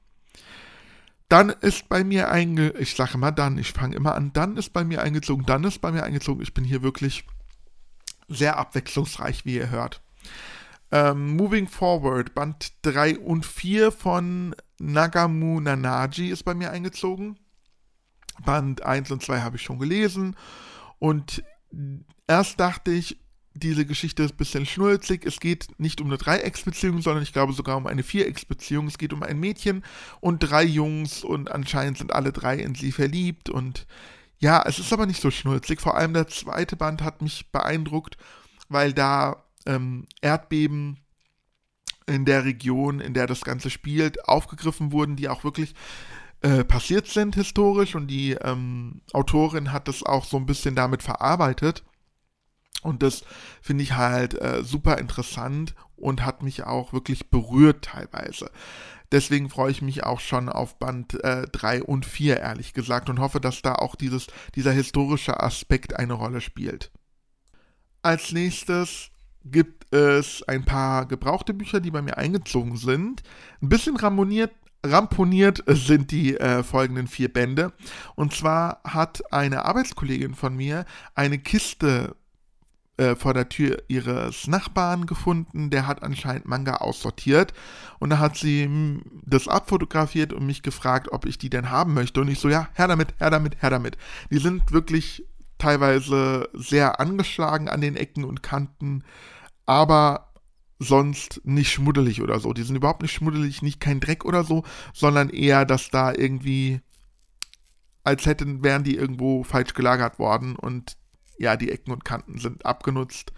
Dann 1.28 1.48
ist 1.48 1.88
bei 1.88 2.04
mir 2.04 2.30
einge, 2.30 2.74
ich 2.78 2.94
sage 2.94 3.16
mal 3.16 3.30
dann, 3.30 3.56
ich 3.56 3.72
fange 3.72 3.96
immer 3.96 4.14
an, 4.14 4.32
dann 4.34 4.56
ist 4.56 4.72
bei 4.72 4.84
mir 4.84 5.02
eingezogen, 5.02 5.46
dann 5.46 5.64
ist 5.64 5.80
bei 5.80 5.90
mir 5.90 6.04
eingezogen. 6.04 6.42
Ich 6.42 6.52
bin 6.52 6.64
hier 6.64 6.82
wirklich 6.82 7.24
sehr 8.28 8.58
abwechslungsreich, 8.58 9.44
wie 9.44 9.56
ihr 9.56 9.70
hört. 9.70 10.02
Ähm, 10.90 11.36
Moving 11.36 11.66
Forward, 11.66 12.34
Band 12.34 12.72
3 12.82 13.18
und 13.18 13.46
4 13.46 13.90
von 13.90 14.54
Nagamu 14.78 15.60
Nanaji 15.60 16.28
ist 16.28 16.44
bei 16.44 16.54
mir 16.54 16.70
eingezogen. 16.70 17.38
Band 18.44 18.82
1 18.82 19.10
und 19.10 19.22
2 19.22 19.40
habe 19.40 19.56
ich 19.56 19.62
schon 19.62 19.78
gelesen. 19.78 20.36
Und 21.04 21.44
erst 22.26 22.58
dachte 22.58 22.90
ich, 22.90 23.18
diese 23.52 23.84
Geschichte 23.84 24.22
ist 24.22 24.32
ein 24.32 24.36
bisschen 24.38 24.64
schnulzig. 24.64 25.26
Es 25.26 25.38
geht 25.38 25.68
nicht 25.76 26.00
um 26.00 26.06
eine 26.06 26.16
Dreiecksbeziehung, 26.16 27.02
sondern 27.02 27.22
ich 27.22 27.34
glaube 27.34 27.52
sogar 27.52 27.76
um 27.76 27.86
eine 27.86 28.02
Vierecksbeziehung. 28.02 28.86
Es 28.86 28.96
geht 28.96 29.12
um 29.12 29.22
ein 29.22 29.38
Mädchen 29.38 29.84
und 30.22 30.38
drei 30.38 30.64
Jungs 30.64 31.22
und 31.22 31.52
anscheinend 31.52 31.98
sind 31.98 32.14
alle 32.14 32.32
drei 32.32 32.56
in 32.56 32.74
sie 32.74 32.90
verliebt. 32.90 33.50
Und 33.50 33.86
ja, 34.38 34.62
es 34.64 34.78
ist 34.78 34.94
aber 34.94 35.04
nicht 35.04 35.20
so 35.20 35.30
schnulzig. 35.30 35.82
Vor 35.82 35.94
allem 35.94 36.14
der 36.14 36.28
zweite 36.28 36.74
Band 36.74 37.02
hat 37.02 37.20
mich 37.20 37.52
beeindruckt, 37.52 38.16
weil 38.70 38.94
da 38.94 39.44
ähm, 39.66 40.06
Erdbeben 40.22 41.00
in 42.06 42.24
der 42.24 42.46
Region, 42.46 43.00
in 43.00 43.12
der 43.12 43.26
das 43.26 43.42
Ganze 43.42 43.68
spielt, 43.68 44.26
aufgegriffen 44.26 44.90
wurden, 44.90 45.16
die 45.16 45.28
auch 45.28 45.44
wirklich 45.44 45.74
äh, 46.44 46.62
passiert 46.62 47.06
sind 47.06 47.36
historisch 47.36 47.94
und 47.94 48.08
die 48.08 48.32
ähm, 48.32 49.00
Autorin 49.14 49.72
hat 49.72 49.88
das 49.88 50.02
auch 50.02 50.26
so 50.26 50.36
ein 50.36 50.44
bisschen 50.44 50.74
damit 50.74 51.02
verarbeitet. 51.02 51.82
Und 52.82 53.02
das 53.02 53.24
finde 53.62 53.82
ich 53.82 53.94
halt 53.94 54.34
äh, 54.34 54.62
super 54.62 54.98
interessant 54.98 55.74
und 55.96 56.22
hat 56.22 56.42
mich 56.42 56.64
auch 56.64 56.92
wirklich 56.92 57.30
berührt 57.30 57.86
teilweise. 57.86 58.50
Deswegen 59.10 59.48
freue 59.48 59.70
ich 59.70 59.80
mich 59.80 60.04
auch 60.04 60.20
schon 60.20 60.50
auf 60.50 60.78
Band 60.78 61.14
äh, 61.24 61.46
3 61.50 61.82
und 61.82 62.04
4, 62.04 62.40
ehrlich 62.40 62.74
gesagt, 62.74 63.08
und 63.08 63.20
hoffe, 63.20 63.40
dass 63.40 63.62
da 63.62 63.76
auch 63.76 63.94
dieses, 63.94 64.26
dieser 64.54 64.72
historische 64.72 65.40
Aspekt 65.40 65.96
eine 65.96 66.12
Rolle 66.12 66.42
spielt. 66.42 66.90
Als 68.02 68.32
nächstes 68.32 69.08
gibt 69.46 69.94
es 69.94 70.42
ein 70.42 70.66
paar 70.66 71.06
gebrauchte 71.06 71.54
Bücher, 71.54 71.80
die 71.80 71.90
bei 71.90 72.02
mir 72.02 72.18
eingezogen 72.18 72.76
sind. 72.76 73.22
Ein 73.62 73.70
bisschen 73.70 73.96
ramponiert, 73.96 74.50
ramponiert 74.84 75.62
sind 75.66 76.10
die 76.10 76.36
äh, 76.36 76.62
folgenden 76.62 77.08
vier 77.08 77.32
Bände. 77.32 77.72
Und 78.14 78.34
zwar 78.34 78.80
hat 78.84 79.32
eine 79.32 79.64
Arbeitskollegin 79.64 80.34
von 80.34 80.54
mir 80.54 80.84
eine 81.14 81.38
Kiste 81.38 82.14
äh, 82.96 83.16
vor 83.16 83.34
der 83.34 83.48
Tür 83.48 83.82
ihres 83.88 84.46
Nachbarn 84.46 85.06
gefunden, 85.06 85.68
der 85.70 85.88
hat 85.88 86.04
anscheinend 86.04 86.46
Manga 86.46 86.76
aussortiert 86.76 87.52
und 87.98 88.10
da 88.10 88.20
hat 88.20 88.36
sie 88.36 88.66
hm, 88.66 89.02
das 89.24 89.48
abfotografiert 89.48 90.32
und 90.32 90.46
mich 90.46 90.62
gefragt, 90.62 91.08
ob 91.10 91.26
ich 91.26 91.36
die 91.36 91.50
denn 91.50 91.70
haben 91.70 91.92
möchte 91.92 92.20
und 92.20 92.28
ich 92.28 92.38
so, 92.38 92.48
ja, 92.48 92.68
her 92.74 92.86
damit, 92.86 93.08
her 93.18 93.30
damit, 93.30 93.60
her 93.60 93.70
damit. 93.70 93.98
Die 94.30 94.38
sind 94.38 94.70
wirklich 94.70 95.26
teilweise 95.58 96.48
sehr 96.52 97.00
angeschlagen 97.00 97.68
an 97.68 97.80
den 97.80 97.96
Ecken 97.96 98.22
und 98.22 98.44
Kanten, 98.44 99.02
aber 99.66 100.28
sonst 100.78 101.40
nicht 101.44 101.72
schmuddelig 101.72 102.22
oder 102.22 102.40
so. 102.40 102.52
Die 102.52 102.62
sind 102.62 102.76
überhaupt 102.76 103.02
nicht 103.02 103.12
schmuddelig, 103.12 103.62
nicht 103.62 103.80
kein 103.80 104.00
Dreck 104.00 104.24
oder 104.24 104.44
so, 104.44 104.64
sondern 104.92 105.30
eher, 105.30 105.64
dass 105.64 105.90
da 105.90 106.12
irgendwie, 106.12 106.80
als 108.02 108.26
hätten, 108.26 108.62
wären 108.62 108.84
die 108.84 108.96
irgendwo 108.96 109.44
falsch 109.44 109.74
gelagert 109.74 110.18
worden 110.18 110.56
und 110.56 110.96
ja, 111.38 111.56
die 111.56 111.70
Ecken 111.70 111.92
und 111.92 112.04
Kanten 112.04 112.38
sind 112.38 112.64
abgenutzt. 112.64 113.32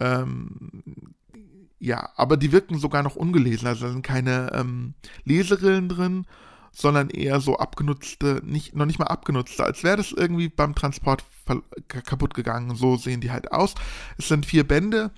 Ähm, 0.00 0.82
ja, 1.78 2.10
aber 2.16 2.36
die 2.36 2.52
wirken 2.52 2.78
sogar 2.78 3.02
noch 3.02 3.16
ungelesen, 3.16 3.68
also 3.68 3.86
da 3.86 3.92
sind 3.92 4.02
keine 4.02 4.52
ähm, 4.54 4.94
Leserillen 5.24 5.88
drin, 5.88 6.26
sondern 6.72 7.10
eher 7.10 7.40
so 7.40 7.58
abgenutzte, 7.58 8.42
nicht, 8.44 8.74
noch 8.74 8.86
nicht 8.86 8.98
mal 8.98 9.06
abgenutzte, 9.06 9.64
als 9.64 9.84
wäre 9.84 9.98
das 9.98 10.12
irgendwie 10.12 10.48
beim 10.48 10.74
Transport 10.74 11.24
kaputt 11.88 12.34
gegangen. 12.34 12.74
So 12.74 12.96
sehen 12.96 13.20
die 13.20 13.30
halt 13.30 13.52
aus. 13.52 13.74
Es 14.18 14.28
sind 14.28 14.44
vier 14.44 14.66
Bände 14.66 15.12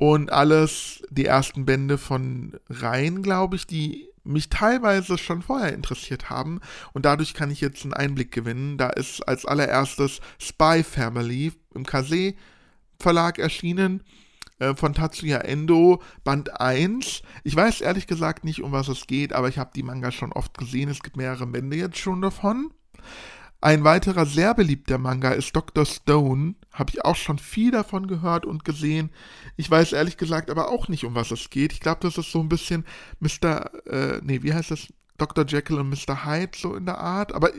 und 0.00 0.32
alles 0.32 1.02
die 1.10 1.26
ersten 1.26 1.66
Bände 1.66 1.98
von 1.98 2.58
Reihen, 2.70 3.22
glaube 3.22 3.56
ich, 3.56 3.66
die 3.66 4.08
mich 4.24 4.48
teilweise 4.48 5.18
schon 5.18 5.42
vorher 5.42 5.74
interessiert 5.74 6.30
haben 6.30 6.60
und 6.94 7.04
dadurch 7.04 7.34
kann 7.34 7.50
ich 7.50 7.60
jetzt 7.60 7.84
einen 7.84 7.92
Einblick 7.92 8.32
gewinnen. 8.32 8.78
Da 8.78 8.88
ist 8.88 9.20
als 9.28 9.44
allererstes 9.44 10.22
Spy 10.38 10.82
Family 10.82 11.52
im 11.74 11.84
Kase 11.84 12.32
Verlag 12.98 13.38
erschienen 13.38 14.02
äh, 14.58 14.74
von 14.74 14.94
Tatsuya 14.94 15.38
Endo, 15.38 16.00
Band 16.24 16.58
1. 16.58 17.20
Ich 17.44 17.54
weiß 17.54 17.82
ehrlich 17.82 18.06
gesagt 18.06 18.42
nicht, 18.42 18.62
um 18.62 18.72
was 18.72 18.88
es 18.88 19.06
geht, 19.06 19.34
aber 19.34 19.50
ich 19.50 19.58
habe 19.58 19.72
die 19.76 19.82
Manga 19.82 20.12
schon 20.12 20.32
oft 20.32 20.56
gesehen. 20.56 20.88
Es 20.88 21.02
gibt 21.02 21.18
mehrere 21.18 21.46
Bände 21.46 21.76
jetzt 21.76 21.98
schon 21.98 22.22
davon. 22.22 22.70
Ein 23.62 23.84
weiterer 23.84 24.24
sehr 24.24 24.54
beliebter 24.54 24.96
Manga 24.96 25.32
ist 25.32 25.54
Dr. 25.54 25.84
Stone. 25.84 26.54
Habe 26.72 26.92
ich 26.94 27.04
auch 27.04 27.16
schon 27.16 27.38
viel 27.38 27.70
davon 27.70 28.06
gehört 28.06 28.46
und 28.46 28.64
gesehen. 28.64 29.10
Ich 29.56 29.70
weiß 29.70 29.92
ehrlich 29.92 30.16
gesagt 30.16 30.50
aber 30.50 30.70
auch 30.70 30.88
nicht, 30.88 31.04
um 31.04 31.14
was 31.14 31.30
es 31.30 31.50
geht. 31.50 31.72
Ich 31.72 31.80
glaube, 31.80 32.00
das 32.00 32.16
ist 32.16 32.32
so 32.32 32.40
ein 32.40 32.48
bisschen 32.48 32.86
Mr. 33.18 33.70
Äh, 33.86 34.20
nee, 34.22 34.42
wie 34.42 34.54
heißt 34.54 34.70
das? 34.70 34.88
Dr. 35.18 35.44
Jekyll 35.46 35.78
und 35.78 35.90
Mr. 35.90 36.24
Hyde, 36.24 36.56
so 36.56 36.74
in 36.74 36.86
der 36.86 36.98
Art. 36.98 37.34
Aber 37.34 37.50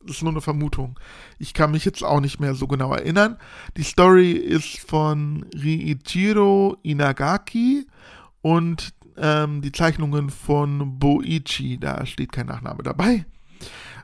das 0.00 0.16
ist 0.16 0.22
nur 0.22 0.32
eine 0.32 0.40
Vermutung. 0.40 0.98
Ich 1.38 1.52
kann 1.52 1.72
mich 1.72 1.84
jetzt 1.84 2.02
auch 2.02 2.20
nicht 2.20 2.40
mehr 2.40 2.54
so 2.54 2.66
genau 2.66 2.94
erinnern. 2.94 3.36
Die 3.76 3.82
Story 3.82 4.32
ist 4.32 4.78
von 4.78 5.44
Riichiro 5.54 6.78
Inagaki 6.82 7.86
und 8.40 8.94
ähm, 9.18 9.60
die 9.60 9.72
Zeichnungen 9.72 10.30
von 10.30 10.98
Boichi. 10.98 11.78
Da 11.78 12.06
steht 12.06 12.32
kein 12.32 12.46
Nachname 12.46 12.82
dabei 12.82 13.26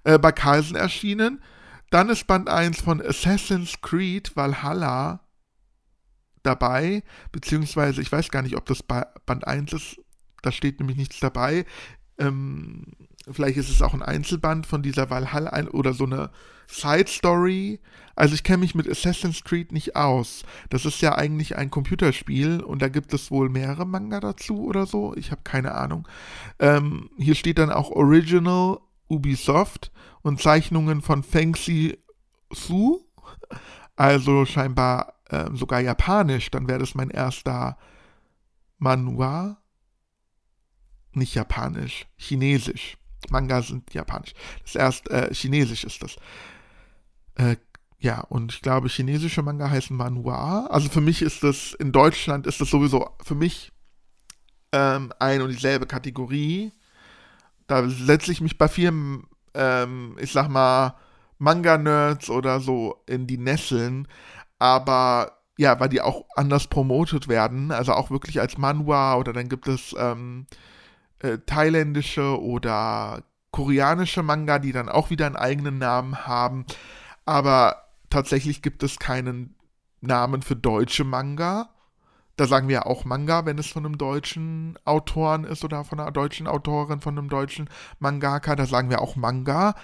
äh, 0.04 0.18
bei 0.18 0.32
Carlsen 0.32 0.76
erschienen. 0.76 1.42
Dann 1.90 2.08
ist 2.08 2.26
Band 2.26 2.48
1 2.48 2.80
von 2.80 3.02
Assassin's 3.02 3.80
Creed 3.82 4.34
Valhalla 4.34 5.20
dabei, 6.42 7.02
beziehungsweise 7.30 8.00
ich 8.00 8.10
weiß 8.10 8.30
gar 8.30 8.42
nicht, 8.42 8.56
ob 8.56 8.66
das 8.66 8.82
Band 8.82 9.46
1 9.46 9.72
ist, 9.72 10.00
da 10.42 10.50
steht 10.50 10.80
nämlich 10.80 10.96
nichts 10.96 11.20
dabei. 11.20 11.64
Ähm, 12.18 12.84
vielleicht 13.30 13.56
ist 13.56 13.70
es 13.70 13.82
auch 13.82 13.94
ein 13.94 14.02
Einzelband 14.02 14.66
von 14.66 14.82
dieser 14.82 15.10
Valhalla 15.10 15.68
oder 15.70 15.92
so 15.92 16.04
eine 16.04 16.30
Side 16.66 17.08
Story. 17.08 17.80
Also 18.16 18.34
ich 18.34 18.42
kenne 18.42 18.58
mich 18.58 18.74
mit 18.74 18.88
Assassin's 18.88 19.44
Creed 19.44 19.72
nicht 19.72 19.96
aus. 19.96 20.44
Das 20.70 20.84
ist 20.84 21.00
ja 21.00 21.14
eigentlich 21.14 21.56
ein 21.56 21.70
Computerspiel 21.70 22.60
und 22.60 22.82
da 22.82 22.88
gibt 22.88 23.12
es 23.14 23.30
wohl 23.30 23.48
mehrere 23.48 23.86
Manga 23.86 24.20
dazu 24.20 24.64
oder 24.64 24.86
so. 24.86 25.14
Ich 25.16 25.30
habe 25.30 25.42
keine 25.44 25.74
Ahnung. 25.74 26.08
Ähm, 26.58 27.10
hier 27.18 27.34
steht 27.34 27.58
dann 27.58 27.70
auch 27.70 27.90
Original 27.90 28.78
Ubisoft 29.12 29.92
und 30.22 30.40
Zeichnungen 30.40 31.02
von 31.02 31.22
Feng 31.22 31.52
Xi 31.52 31.98
Su, 32.50 33.00
also 33.96 34.44
scheinbar 34.44 35.14
äh, 35.28 35.50
sogar 35.54 35.80
japanisch, 35.80 36.50
dann 36.50 36.68
wäre 36.68 36.78
das 36.78 36.94
mein 36.94 37.10
erster 37.10 37.76
Manua. 38.78 39.58
Nicht 41.12 41.34
japanisch, 41.34 42.06
chinesisch. 42.16 42.96
Manga 43.30 43.62
sind 43.62 43.92
japanisch. 43.94 44.32
Das 44.62 44.74
erste, 44.74 45.10
äh, 45.10 45.34
chinesisch 45.34 45.84
ist 45.84 46.02
das. 46.02 46.16
Äh, 47.36 47.56
ja, 47.98 48.20
und 48.20 48.52
ich 48.52 48.62
glaube, 48.62 48.88
chinesische 48.88 49.42
Manga 49.42 49.70
heißen 49.70 49.96
Manhua. 49.96 50.66
Also 50.66 50.88
für 50.88 51.00
mich 51.00 51.22
ist 51.22 51.44
das, 51.44 51.72
in 51.74 51.92
Deutschland 51.92 52.46
ist 52.46 52.60
das 52.60 52.68
sowieso 52.70 53.10
für 53.22 53.36
mich 53.36 53.70
ähm, 54.72 55.12
ein 55.20 55.40
und 55.40 55.50
dieselbe 55.50 55.86
Kategorie. 55.86 56.72
Da 57.66 57.88
setze 57.88 58.32
ich 58.32 58.40
mich 58.40 58.58
bei 58.58 58.68
vielen, 58.68 59.24
ähm, 59.54 60.16
ich 60.20 60.32
sag 60.32 60.48
mal, 60.48 60.96
Manga-Nerds 61.38 62.30
oder 62.30 62.60
so 62.60 63.02
in 63.06 63.26
die 63.26 63.38
Nesseln. 63.38 64.08
Aber 64.58 65.38
ja, 65.58 65.78
weil 65.80 65.88
die 65.88 66.00
auch 66.00 66.24
anders 66.36 66.66
promotet 66.66 67.28
werden, 67.28 67.72
also 67.72 67.92
auch 67.92 68.10
wirklich 68.10 68.40
als 68.40 68.58
Manhwa 68.58 69.16
oder 69.16 69.32
dann 69.32 69.48
gibt 69.48 69.68
es 69.68 69.94
ähm, 69.98 70.46
äh, 71.20 71.38
thailändische 71.46 72.40
oder 72.40 73.22
koreanische 73.50 74.22
Manga, 74.22 74.58
die 74.58 74.72
dann 74.72 74.88
auch 74.88 75.10
wieder 75.10 75.26
einen 75.26 75.36
eigenen 75.36 75.78
Namen 75.78 76.26
haben. 76.26 76.64
Aber 77.26 77.88
tatsächlich 78.10 78.62
gibt 78.62 78.82
es 78.82 78.98
keinen 78.98 79.54
Namen 80.00 80.42
für 80.42 80.56
deutsche 80.56 81.04
Manga. 81.04 81.68
Da 82.42 82.48
sagen 82.48 82.66
wir 82.66 82.74
ja 82.74 82.86
auch 82.86 83.04
Manga, 83.04 83.46
wenn 83.46 83.56
es 83.56 83.68
von 83.68 83.86
einem 83.86 83.98
deutschen 83.98 84.76
Autoren 84.84 85.44
ist 85.44 85.62
oder 85.62 85.84
von 85.84 86.00
einer 86.00 86.10
deutschen 86.10 86.48
Autorin, 86.48 87.00
von 87.00 87.16
einem 87.16 87.28
deutschen 87.28 87.70
Mangaka. 88.00 88.56
Da 88.56 88.66
sagen 88.66 88.90
wir 88.90 89.00
auch 89.00 89.14
Manga. 89.14 89.76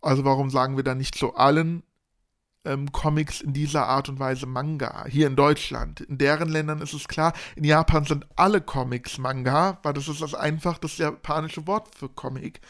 Also 0.00 0.24
warum 0.24 0.50
sagen 0.50 0.76
wir 0.76 0.84
dann 0.84 0.98
nicht 0.98 1.16
zu 1.16 1.34
allen 1.34 1.82
ähm, 2.64 2.92
Comics 2.92 3.40
in 3.40 3.54
dieser 3.54 3.88
Art 3.88 4.08
und 4.08 4.20
Weise 4.20 4.46
Manga? 4.46 5.04
Hier 5.08 5.26
in 5.26 5.34
Deutschland. 5.34 6.02
In 6.02 6.16
deren 6.16 6.48
Ländern 6.48 6.80
ist 6.80 6.92
es 6.92 7.08
klar, 7.08 7.32
in 7.56 7.64
Japan 7.64 8.04
sind 8.04 8.24
alle 8.36 8.60
Comics 8.60 9.18
Manga, 9.18 9.80
weil 9.82 9.94
das 9.94 10.06
ist 10.06 10.22
das 10.22 10.32
einfach 10.32 10.78
das 10.78 10.98
japanische 10.98 11.66
Wort 11.66 11.92
für 11.92 12.08
Comic. 12.08 12.60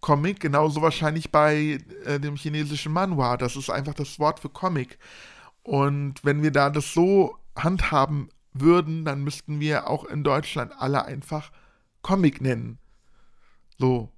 Comic, 0.00 0.38
genauso 0.38 0.82
wahrscheinlich 0.82 1.32
bei 1.32 1.80
äh, 2.04 2.20
dem 2.20 2.36
chinesischen 2.36 2.92
Manhwa. 2.92 3.36
Das 3.36 3.56
ist 3.56 3.70
einfach 3.70 3.94
das 3.94 4.20
Wort 4.20 4.38
für 4.38 4.50
Comic. 4.50 5.00
Und 5.64 6.24
wenn 6.24 6.44
wir 6.44 6.52
da 6.52 6.70
das 6.70 6.94
so 6.94 7.38
handhaben 7.56 8.28
würden, 8.52 9.04
dann 9.04 9.22
müssten 9.24 9.60
wir 9.60 9.88
auch 9.88 10.04
in 10.04 10.24
Deutschland 10.24 10.72
alle 10.78 11.04
einfach 11.04 11.50
Comic 12.02 12.40
nennen. 12.40 12.78
So. 13.78 14.10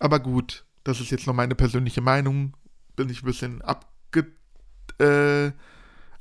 Aber 0.00 0.20
gut, 0.20 0.64
das 0.84 1.00
ist 1.00 1.10
jetzt 1.10 1.26
noch 1.26 1.34
meine 1.34 1.54
persönliche 1.54 2.00
Meinung. 2.00 2.56
Bin 2.96 3.08
ich 3.08 3.22
ein 3.22 3.26
bisschen 3.26 3.62
abge 3.62 4.26
äh, 4.98 5.52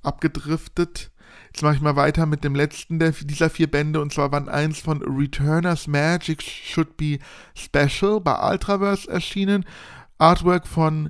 abgedriftet. 0.04 1.12
Jetzt 1.48 1.62
mache 1.62 1.76
ich 1.76 1.82
mal 1.82 1.96
weiter 1.96 2.26
mit 2.26 2.44
dem 2.44 2.56
letzten 2.56 3.00
der, 3.00 3.12
dieser 3.12 3.50
vier 3.50 3.70
Bände 3.70 4.02
und 4.02 4.14
zwar 4.14 4.30
Band 4.30 4.50
1 4.50 4.80
von 4.80 5.02
Returners 5.02 5.88
Magic 5.88 6.42
Should 6.44 6.98
Be 6.98 7.20
Special 7.56 8.22
bei 8.22 8.52
Ultraverse 8.52 9.10
erschienen. 9.10 9.66
Artwork 10.18 10.68
von 10.68 11.10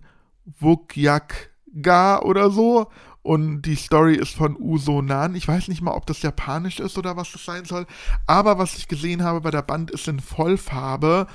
Wukyak 0.60 1.52
Ga 1.82 2.20
oder 2.20 2.50
so. 2.50 2.90
Und 3.28 3.64
die 3.64 3.76
Story 3.76 4.16
ist 4.16 4.36
von 4.36 4.56
Uso 4.58 5.02
Nan. 5.02 5.36
Ich 5.36 5.46
weiß 5.46 5.68
nicht 5.68 5.82
mal, 5.82 5.92
ob 5.92 6.06
das 6.06 6.22
japanisch 6.22 6.80
ist 6.80 6.98
oder 6.98 7.18
was 7.18 7.34
das 7.34 7.44
sein 7.44 7.66
soll. 7.66 7.86
Aber 8.26 8.58
was 8.58 8.78
ich 8.78 8.88
gesehen 8.88 9.22
habe 9.22 9.42
bei 9.42 9.52
der 9.52 9.64
Band 9.64 9.92
ist 9.92 10.08
in 10.08 10.22
Vollfarbe. 10.22 11.28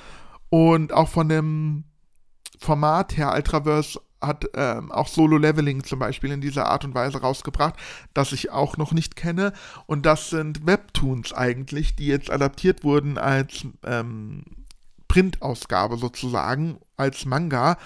Und 0.49 0.95
auch 0.95 1.11
von 1.11 1.29
dem 1.29 1.85
Format 2.59 3.19
her, 3.19 3.35
Ultraverse 3.35 4.01
hat 4.23 4.47
ähm, 4.55 4.91
auch 4.91 5.07
Solo-Leveling 5.07 5.85
zum 5.85 5.99
Beispiel 5.99 6.33
in 6.33 6.41
dieser 6.41 6.71
Art 6.71 6.87
und 6.87 6.95
Weise 6.95 7.21
rausgebracht, 7.21 7.75
das 8.15 8.33
ich 8.33 8.51
auch 8.51 8.79
noch 8.79 8.93
nicht 8.93 9.15
kenne. 9.15 9.53
Und 9.85 10.07
das 10.07 10.31
sind 10.31 10.65
Webtoons 10.65 11.35
eigentlich, 11.35 11.95
die 11.95 12.07
jetzt 12.07 12.31
adaptiert 12.31 12.85
wurden 12.85 13.19
als 13.19 13.67
ähm, 13.85 14.45
Printausgabe 15.09 15.99
sozusagen, 15.99 16.79
als 16.97 17.27
Manga. 17.27 17.77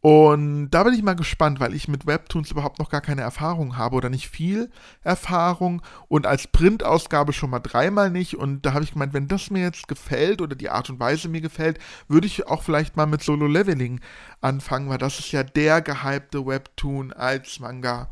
Und 0.00 0.70
da 0.70 0.84
bin 0.84 0.94
ich 0.94 1.02
mal 1.02 1.16
gespannt, 1.16 1.58
weil 1.58 1.74
ich 1.74 1.88
mit 1.88 2.06
Webtoons 2.06 2.50
überhaupt 2.50 2.78
noch 2.78 2.90
gar 2.90 3.00
keine 3.00 3.22
Erfahrung 3.22 3.76
habe 3.76 3.96
oder 3.96 4.08
nicht 4.08 4.28
viel 4.28 4.70
Erfahrung 5.02 5.82
und 6.06 6.26
als 6.26 6.46
Printausgabe 6.46 7.32
schon 7.32 7.50
mal 7.50 7.60
dreimal 7.60 8.10
nicht. 8.10 8.36
Und 8.36 8.62
da 8.64 8.72
habe 8.72 8.84
ich 8.84 8.92
gemeint, 8.92 9.14
wenn 9.14 9.26
das 9.26 9.50
mir 9.50 9.62
jetzt 9.62 9.88
gefällt 9.88 10.40
oder 10.40 10.54
die 10.54 10.70
Art 10.70 10.90
und 10.90 11.00
Weise 11.00 11.28
mir 11.28 11.40
gefällt, 11.40 11.78
würde 12.08 12.26
ich 12.26 12.46
auch 12.46 12.62
vielleicht 12.62 12.96
mal 12.96 13.06
mit 13.06 13.22
Solo 13.22 13.46
Leveling 13.46 14.00
anfangen, 14.40 14.88
weil 14.88 14.98
das 14.98 15.18
ist 15.18 15.32
ja 15.32 15.42
der 15.42 15.80
gehypte 15.80 16.46
Webtoon 16.46 17.12
als 17.12 17.58
Manga 17.58 18.08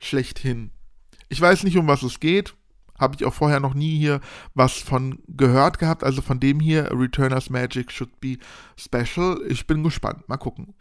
schlechthin. 0.00 0.70
Ich 1.28 1.40
weiß 1.40 1.64
nicht, 1.64 1.76
um 1.76 1.88
was 1.88 2.02
es 2.02 2.20
geht. 2.20 2.54
Habe 2.98 3.16
ich 3.16 3.24
auch 3.24 3.34
vorher 3.34 3.60
noch 3.60 3.74
nie 3.74 3.98
hier 3.98 4.20
was 4.54 4.74
von 4.74 5.18
gehört 5.28 5.78
gehabt. 5.78 6.04
Also 6.04 6.22
von 6.22 6.40
dem 6.40 6.60
hier, 6.60 6.90
Returners 6.92 7.50
Magic 7.50 7.92
should 7.92 8.20
be 8.20 8.38
special. 8.76 9.40
Ich 9.48 9.66
bin 9.66 9.82
gespannt. 9.82 10.28
Mal 10.28 10.36
gucken. 10.36 10.74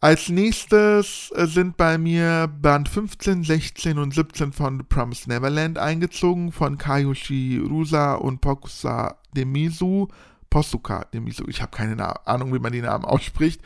Als 0.00 0.28
nächstes 0.28 1.32
äh, 1.34 1.46
sind 1.46 1.76
bei 1.76 1.98
mir 1.98 2.46
Band 2.46 2.88
15, 2.88 3.42
16 3.42 3.98
und 3.98 4.14
17 4.14 4.52
von 4.52 4.78
The 4.78 4.84
Promised 4.84 5.26
Neverland 5.26 5.76
eingezogen 5.76 6.52
von 6.52 6.78
Kayushi 6.78 7.58
Rusa 7.58 8.14
und 8.14 8.40
Pokusa 8.40 9.16
Demisu. 9.36 10.06
Posuka 10.50 11.04
Demisu, 11.12 11.44
ich 11.48 11.60
habe 11.60 11.76
keine 11.76 12.26
Ahnung, 12.26 12.54
wie 12.54 12.60
man 12.60 12.72
die 12.72 12.80
Namen 12.80 13.04
ausspricht. 13.04 13.60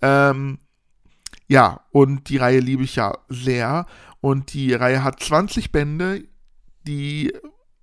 Ähm, 0.00 0.58
ja, 1.48 1.80
und 1.90 2.28
die 2.28 2.36
Reihe 2.36 2.60
liebe 2.60 2.84
ich 2.84 2.96
ja 2.96 3.18
sehr. 3.28 3.86
Und 4.20 4.54
die 4.54 4.72
Reihe 4.72 5.04
hat 5.04 5.20
20 5.20 5.72
Bände, 5.72 6.24
die 6.86 7.32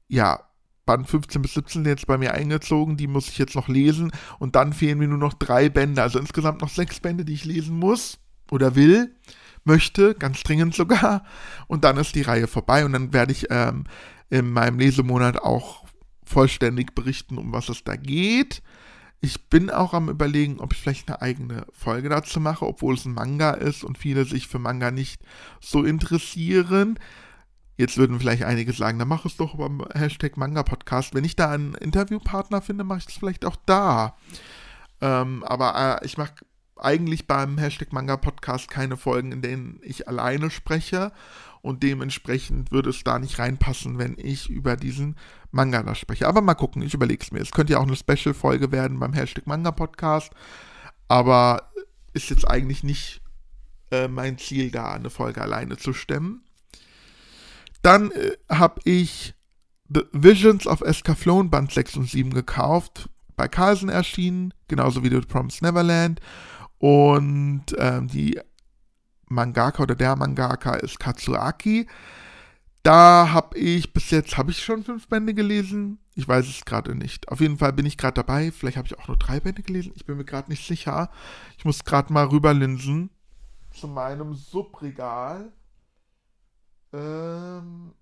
ja 0.08 0.40
Band 0.86 1.08
15 1.08 1.42
bis 1.42 1.54
17 1.54 1.86
jetzt 1.86 2.08
bei 2.08 2.18
mir 2.18 2.34
eingezogen, 2.34 2.98
die 2.98 3.08
muss 3.08 3.30
ich 3.30 3.38
jetzt 3.38 3.56
noch 3.56 3.68
lesen 3.68 4.12
und 4.40 4.56
dann 4.56 4.74
fehlen 4.74 4.98
mir 4.98 5.08
nur 5.08 5.18
noch 5.18 5.34
drei 5.34 5.70
Bände, 5.70 6.02
also 6.02 6.20
insgesamt 6.20 6.62
noch 6.62 6.70
sechs 6.70 7.00
Bände, 7.00 7.24
die 7.24 7.34
ich 7.34 7.46
lesen 7.46 7.78
muss 7.78 8.20
oder 8.50 8.76
will, 8.76 9.16
möchte, 9.64 10.16
ganz 10.16 10.42
dringend 10.44 10.76
sogar 10.76 11.24
und 11.68 11.84
dann 11.84 11.98
ist 11.98 12.16
die 12.16 12.24
Reihe 12.24 12.48
vorbei 12.48 12.84
und 12.84 12.94
dann 12.94 13.14
werde 13.14 13.32
ich 13.32 13.48
ähm, 13.50 13.86
in 14.30 14.50
meinem 14.52 14.80
Lesemonat 14.80 15.42
auch 15.42 15.86
vollständig 16.24 16.96
berichten, 16.96 17.38
um 17.38 17.52
was 17.52 17.70
es 17.70 17.84
da 17.84 17.96
geht. 17.96 18.64
Ich 19.20 19.50
bin 19.50 19.70
auch 19.70 19.94
am 19.94 20.10
überlegen, 20.10 20.60
ob 20.60 20.74
ich 20.74 20.80
vielleicht 20.80 21.08
eine 21.08 21.22
eigene 21.22 21.68
Folge 21.72 22.10
dazu 22.10 22.40
mache, 22.40 22.66
obwohl 22.66 22.96
es 22.96 23.06
ein 23.06 23.14
Manga 23.14 23.52
ist 23.52 23.84
und 23.84 24.00
viele 24.00 24.26
sich 24.26 24.48
für 24.48 24.58
Manga 24.58 24.90
nicht 24.90 25.22
so 25.60 25.84
interessieren. 25.84 26.98
Jetzt 27.82 27.98
würden 27.98 28.20
vielleicht 28.20 28.44
einige 28.44 28.74
sagen, 28.74 29.00
dann 29.00 29.08
mach 29.08 29.26
es 29.26 29.38
doch 29.38 29.56
beim 29.56 29.84
Hashtag 29.96 30.38
Manga 30.38 30.62
Podcast. 30.62 31.16
Wenn 31.16 31.24
ich 31.24 31.36
da 31.36 31.50
einen 31.50 31.74
Interviewpartner 31.74 32.62
finde, 32.62 32.84
mache 32.84 33.00
ich 33.00 33.06
das 33.06 33.16
vielleicht 33.16 33.44
auch 33.44 33.56
da. 33.66 34.16
Ähm, 35.02 35.44
aber 35.44 36.00
äh, 36.00 36.06
ich 36.06 36.16
mache 36.16 36.36
eigentlich 36.76 37.26
beim 37.26 37.58
Hashtag 37.58 37.92
Manga 37.92 38.18
Podcast 38.18 38.70
keine 38.70 38.98
Folgen, 38.98 39.32
in 39.32 39.42
denen 39.42 39.80
ich 39.82 40.08
alleine 40.08 40.52
spreche. 40.52 41.12
Und 41.64 41.82
dementsprechend 41.82 42.72
würde 42.72 42.92
es 42.92 43.04
da 43.04 43.18
nicht 43.18 43.40
reinpassen, 43.40 43.98
wenn 43.98 44.16
ich 44.16 44.48
über 44.48 44.78
diesen 44.78 45.16
Manga 45.50 45.82
da 45.82 45.96
spreche. 45.96 46.28
Aber 46.28 46.42
mal 46.42 46.54
gucken, 46.54 46.84
ich 46.84 46.94
überlege 46.94 47.24
es 47.24 47.32
mir. 47.32 47.40
Es 47.40 47.52
könnte 47.52 47.74
ja 47.74 47.80
auch 47.80 47.88
eine 47.88 47.96
Special-Folge 47.96 48.72
werden 48.72 49.00
beim 49.00 49.14
Hashtag 49.14 49.48
Manga 49.48 49.72
Podcast. 49.72 50.32
Aber 51.08 51.72
ist 52.14 52.30
jetzt 52.30 52.48
eigentlich 52.48 52.84
nicht 52.84 53.24
äh, 53.90 54.08
mein 54.08 54.38
Ziel, 54.38 54.70
da 54.70 54.92
eine 54.92 55.10
Folge 55.10 55.42
alleine 55.42 55.78
zu 55.78 55.94
stemmen. 55.94 56.44
Dann 57.82 58.12
äh, 58.12 58.38
habe 58.50 58.82
ich 58.84 59.36
The 59.90 60.04
Visions 60.12 60.68
of 60.68 60.82
Escaflowne 60.82 61.50
Band 61.50 61.72
6 61.72 61.98
und 61.98 62.10
7 62.10 62.34
gekauft, 62.34 63.10
bei 63.36 63.48
Carlsen 63.48 63.90
erschienen, 63.90 64.54
genauso 64.68 65.04
wie 65.04 65.10
The 65.10 65.22
Promised 65.22 65.62
Neverland. 65.62 66.20
Und 66.78 67.66
ähm, 67.78 68.08
die 68.08 68.40
Mangaka 69.28 69.84
oder 69.84 69.96
der 69.96 70.16
Mangaka 70.16 70.76
ist 70.76 71.00
Katsuaki. 71.00 71.88
Da 72.84 73.30
habe 73.32 73.58
ich 73.58 73.94
bis 73.94 74.10
jetzt, 74.10 74.38
habe 74.38 74.52
ich 74.52 74.64
schon 74.64 74.84
fünf 74.84 75.08
Bände 75.08 75.34
gelesen? 75.34 76.00
Ich 76.16 76.28
weiß 76.28 76.48
es 76.48 76.66
gerade 76.66 76.96
nicht. 76.96 77.30
Auf 77.30 77.40
jeden 77.40 77.58
Fall 77.58 77.74
bin 77.74 77.86
ich 77.86 77.98
gerade 77.98 78.16
dabei. 78.16 78.52
Vielleicht 78.52 78.78
habe 78.78 78.88
ich 78.88 78.98
auch 78.98 79.08
nur 79.08 79.18
drei 79.18 79.40
Bände 79.40 79.62
gelesen. 79.62 79.94
Ich 79.96 80.06
bin 80.06 80.18
mir 80.18 80.26
gerade 80.26 80.50
nicht 80.50 80.66
sicher. 80.66 81.10
Ich 81.58 81.66
muss 81.66 81.84
gerade 81.84 82.12
mal 82.12 82.26
rüberlinsen 82.26 83.12
zu 83.72 83.88
meinem 83.88 84.34
Subregal. 84.34 85.52
Ähm, 86.94 87.94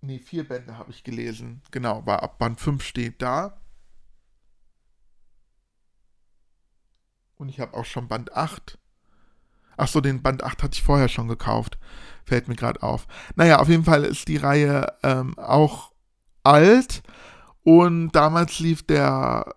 nee, 0.00 0.18
vier 0.18 0.46
Bände 0.46 0.78
habe 0.78 0.90
ich 0.90 1.04
gelesen. 1.04 1.62
Genau, 1.70 2.04
war 2.06 2.22
ab 2.22 2.38
Band 2.38 2.60
5 2.60 2.82
steht 2.82 3.20
da. 3.22 3.60
Und 7.36 7.48
ich 7.48 7.58
habe 7.58 7.74
auch 7.74 7.86
schon 7.86 8.08
Band 8.08 8.34
8. 8.34 8.78
Achso, 9.76 10.00
den 10.00 10.22
Band 10.22 10.44
8 10.44 10.62
hatte 10.62 10.74
ich 10.74 10.82
vorher 10.82 11.08
schon 11.08 11.26
gekauft. 11.28 11.78
Fällt 12.24 12.48
mir 12.48 12.56
gerade 12.56 12.82
auf. 12.82 13.06
Naja, 13.34 13.60
auf 13.60 13.68
jeden 13.68 13.84
Fall 13.84 14.04
ist 14.04 14.28
die 14.28 14.36
Reihe 14.36 14.92
ähm, 15.02 15.38
auch 15.38 15.92
alt. 16.42 17.02
Und 17.62 18.12
damals 18.12 18.58
lief 18.58 18.82
der 18.82 19.54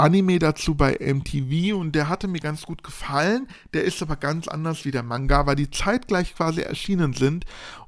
Anime 0.00 0.38
dazu 0.38 0.74
bei 0.74 0.96
MTV 0.98 1.76
und 1.76 1.92
der 1.92 2.08
hatte 2.08 2.26
mir 2.26 2.40
ganz 2.40 2.62
gut 2.62 2.82
gefallen. 2.82 3.46
Der 3.74 3.84
ist 3.84 4.00
aber 4.00 4.16
ganz 4.16 4.48
anders 4.48 4.84
wie 4.86 4.90
der 4.90 5.02
Manga, 5.02 5.46
weil 5.46 5.56
die 5.56 5.70
zeitgleich 5.70 6.34
quasi 6.34 6.62
erschienen 6.62 7.12
sind. 7.12 7.44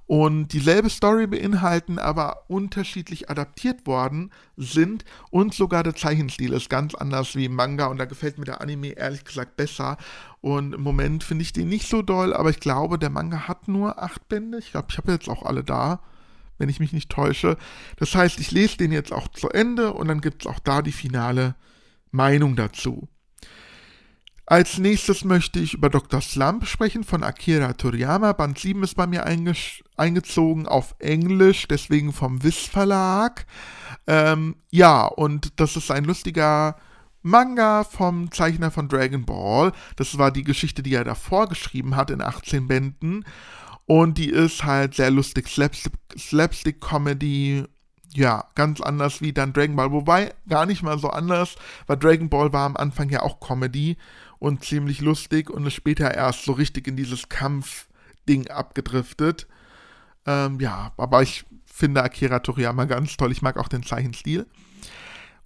und 0.06 0.48
dieselbe 0.48 0.90
Story 0.90 1.26
beinhalten, 1.26 1.98
aber 1.98 2.44
unterschiedlich 2.48 3.30
adaptiert 3.30 3.86
worden 3.86 4.30
sind 4.58 5.06
und 5.30 5.54
sogar 5.54 5.82
der 5.82 5.94
Zeichenstil 5.94 6.52
ist 6.52 6.68
ganz 6.68 6.94
anders 6.94 7.34
wie 7.34 7.46
im 7.46 7.54
Manga 7.54 7.86
und 7.86 7.96
da 7.96 8.04
gefällt 8.04 8.36
mir 8.36 8.44
der 8.44 8.60
Anime 8.60 8.88
ehrlich 8.88 9.24
gesagt 9.24 9.56
besser 9.56 9.96
und 10.42 10.74
im 10.74 10.82
Moment 10.82 11.24
finde 11.24 11.42
ich 11.42 11.54
den 11.54 11.68
nicht 11.68 11.88
so 11.88 12.02
doll, 12.02 12.34
aber 12.34 12.50
ich 12.50 12.60
glaube, 12.60 12.98
der 12.98 13.08
Manga 13.08 13.48
hat 13.48 13.68
nur 13.68 14.02
acht 14.02 14.28
Bände, 14.28 14.58
ich 14.58 14.72
glaube, 14.72 14.88
ich 14.90 14.98
habe 14.98 15.12
jetzt 15.12 15.30
auch 15.30 15.44
alle 15.44 15.64
da, 15.64 16.00
wenn 16.58 16.68
ich 16.68 16.78
mich 16.78 16.92
nicht 16.92 17.10
täusche. 17.10 17.56
Das 17.96 18.14
heißt, 18.14 18.38
ich 18.38 18.50
lese 18.50 18.76
den 18.76 18.92
jetzt 18.92 19.12
auch 19.12 19.28
zu 19.28 19.48
Ende 19.48 19.94
und 19.94 20.08
dann 20.08 20.20
gibt 20.20 20.42
es 20.42 20.46
auch 20.46 20.58
da 20.58 20.82
die 20.82 20.92
finale 20.92 21.54
Meinung 22.12 22.56
dazu. 22.56 23.08
Als 24.46 24.78
nächstes 24.78 25.24
möchte 25.24 25.60
ich 25.60 25.74
über 25.74 25.88
Dr. 25.88 26.20
Slump 26.20 26.66
sprechen 26.66 27.04
von 27.04 27.22
Akira 27.22 27.72
Toriyama. 27.72 28.32
Band 28.32 28.58
7 28.58 28.82
ist 28.82 28.96
bei 28.96 29.06
mir 29.06 29.24
eingezogen 29.24 30.66
auf 30.66 30.96
Englisch, 30.98 31.68
deswegen 31.68 32.12
vom 32.12 32.42
Wiss 32.42 32.66
Verlag. 32.66 33.46
Ähm, 34.06 34.56
ja, 34.70 35.06
und 35.06 35.60
das 35.60 35.76
ist 35.76 35.90
ein 35.90 36.04
lustiger 36.04 36.76
Manga 37.22 37.84
vom 37.84 38.30
Zeichner 38.32 38.70
von 38.70 38.88
Dragon 38.88 39.24
Ball. 39.24 39.72
Das 39.96 40.18
war 40.18 40.30
die 40.30 40.44
Geschichte, 40.44 40.82
die 40.82 40.94
er 40.94 41.04
davor 41.04 41.48
geschrieben 41.48 41.96
hat 41.96 42.10
in 42.10 42.20
18 42.20 42.68
Bänden. 42.68 43.24
Und 43.86 44.18
die 44.18 44.28
ist 44.28 44.64
halt 44.64 44.94
sehr 44.94 45.10
lustig, 45.10 45.48
Slapstick-Comedy. 45.48 47.64
Ja, 48.14 48.44
ganz 48.54 48.80
anders 48.80 49.22
wie 49.22 49.32
dann 49.32 49.52
Dragon 49.52 49.76
Ball. 49.76 49.90
Wobei 49.90 50.34
gar 50.48 50.66
nicht 50.66 50.82
mal 50.82 50.98
so 50.98 51.08
anders, 51.08 51.56
weil 51.86 51.96
Dragon 51.96 52.28
Ball 52.28 52.52
war 52.52 52.66
am 52.66 52.76
Anfang 52.76 53.08
ja 53.08 53.22
auch 53.22 53.40
Comedy 53.40 53.96
und 54.38 54.64
ziemlich 54.64 55.00
lustig 55.00 55.48
und 55.48 55.66
ist 55.66 55.74
später 55.74 56.12
erst 56.12 56.44
so 56.44 56.52
richtig 56.52 56.88
in 56.88 56.96
dieses 56.96 57.28
Kampfding 57.28 58.48
abgedriftet. 58.48 59.46
Ähm, 60.26 60.60
ja, 60.60 60.92
aber 60.96 61.22
ich 61.22 61.44
finde 61.64 62.02
Akira 62.02 62.40
Toriyama 62.40 62.84
ganz 62.84 63.16
toll. 63.16 63.32
Ich 63.32 63.40
mag 63.40 63.56
auch 63.56 63.68
den 63.68 63.82
Zeichenstil. 63.82 64.46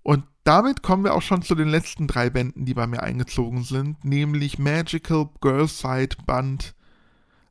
Und 0.02 0.24
damit 0.44 0.82
kommen 0.82 1.04
wir 1.04 1.14
auch 1.14 1.22
schon 1.22 1.42
zu 1.42 1.54
den 1.54 1.68
letzten 1.68 2.06
drei 2.06 2.30
Bänden, 2.30 2.64
die 2.64 2.74
bei 2.74 2.86
mir 2.86 3.02
eingezogen 3.02 3.64
sind, 3.64 4.04
nämlich 4.04 4.58
Magical 4.58 5.30
Girl 5.40 5.66
Side 5.66 6.16
Band 6.26 6.74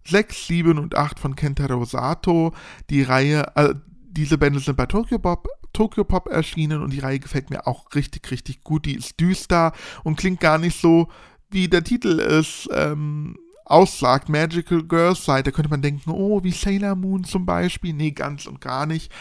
6, 0.08 0.48
7 0.48 0.78
und 0.78 0.96
8 0.96 1.20
von 1.20 1.36
Kentaro 1.36 1.84
Sato. 1.86 2.54
Die 2.90 3.02
Reihe, 3.02 3.52
äh, 3.56 3.74
diese 4.16 4.38
Bände 4.38 4.60
sind 4.60 4.78
bei 4.78 4.86
Tokyo 4.86 5.20
Pop, 5.20 5.48
Tokyo 5.74 6.04
Pop 6.04 6.28
erschienen 6.28 6.82
und 6.82 6.94
die 6.94 7.00
Reihe 7.00 7.20
gefällt 7.20 7.50
mir 7.50 7.68
auch 7.68 7.94
richtig, 7.96 8.32
richtig 8.32 8.64
gut. 8.64 8.86
Die 8.86 8.96
ist 8.96 9.20
düster 9.20 9.74
und 10.04 10.18
klingt 10.18 10.40
gar 10.40 10.58
nicht 10.58 10.80
so 10.80 11.08
wie 11.50 11.68
der 11.68 11.84
Titel 11.84 12.20
es 12.20 12.68
ähm, 12.74 13.38
aussagt, 13.66 14.30
Magical 14.30 14.84
Girls 14.84 15.26
Side, 15.26 15.44
da 15.44 15.52
könnte 15.52 15.70
man 15.70 15.82
denken, 15.82 16.12
oh, 16.12 16.44
wie 16.44 16.52
Sailor 16.52 16.96
Moon 16.96 17.24
zum 17.24 17.46
Beispiel. 17.46 17.94
Nee, 17.94 18.12
ganz 18.12 18.46
und 18.46 18.62
gar 18.62 18.86
nicht. 18.86 19.12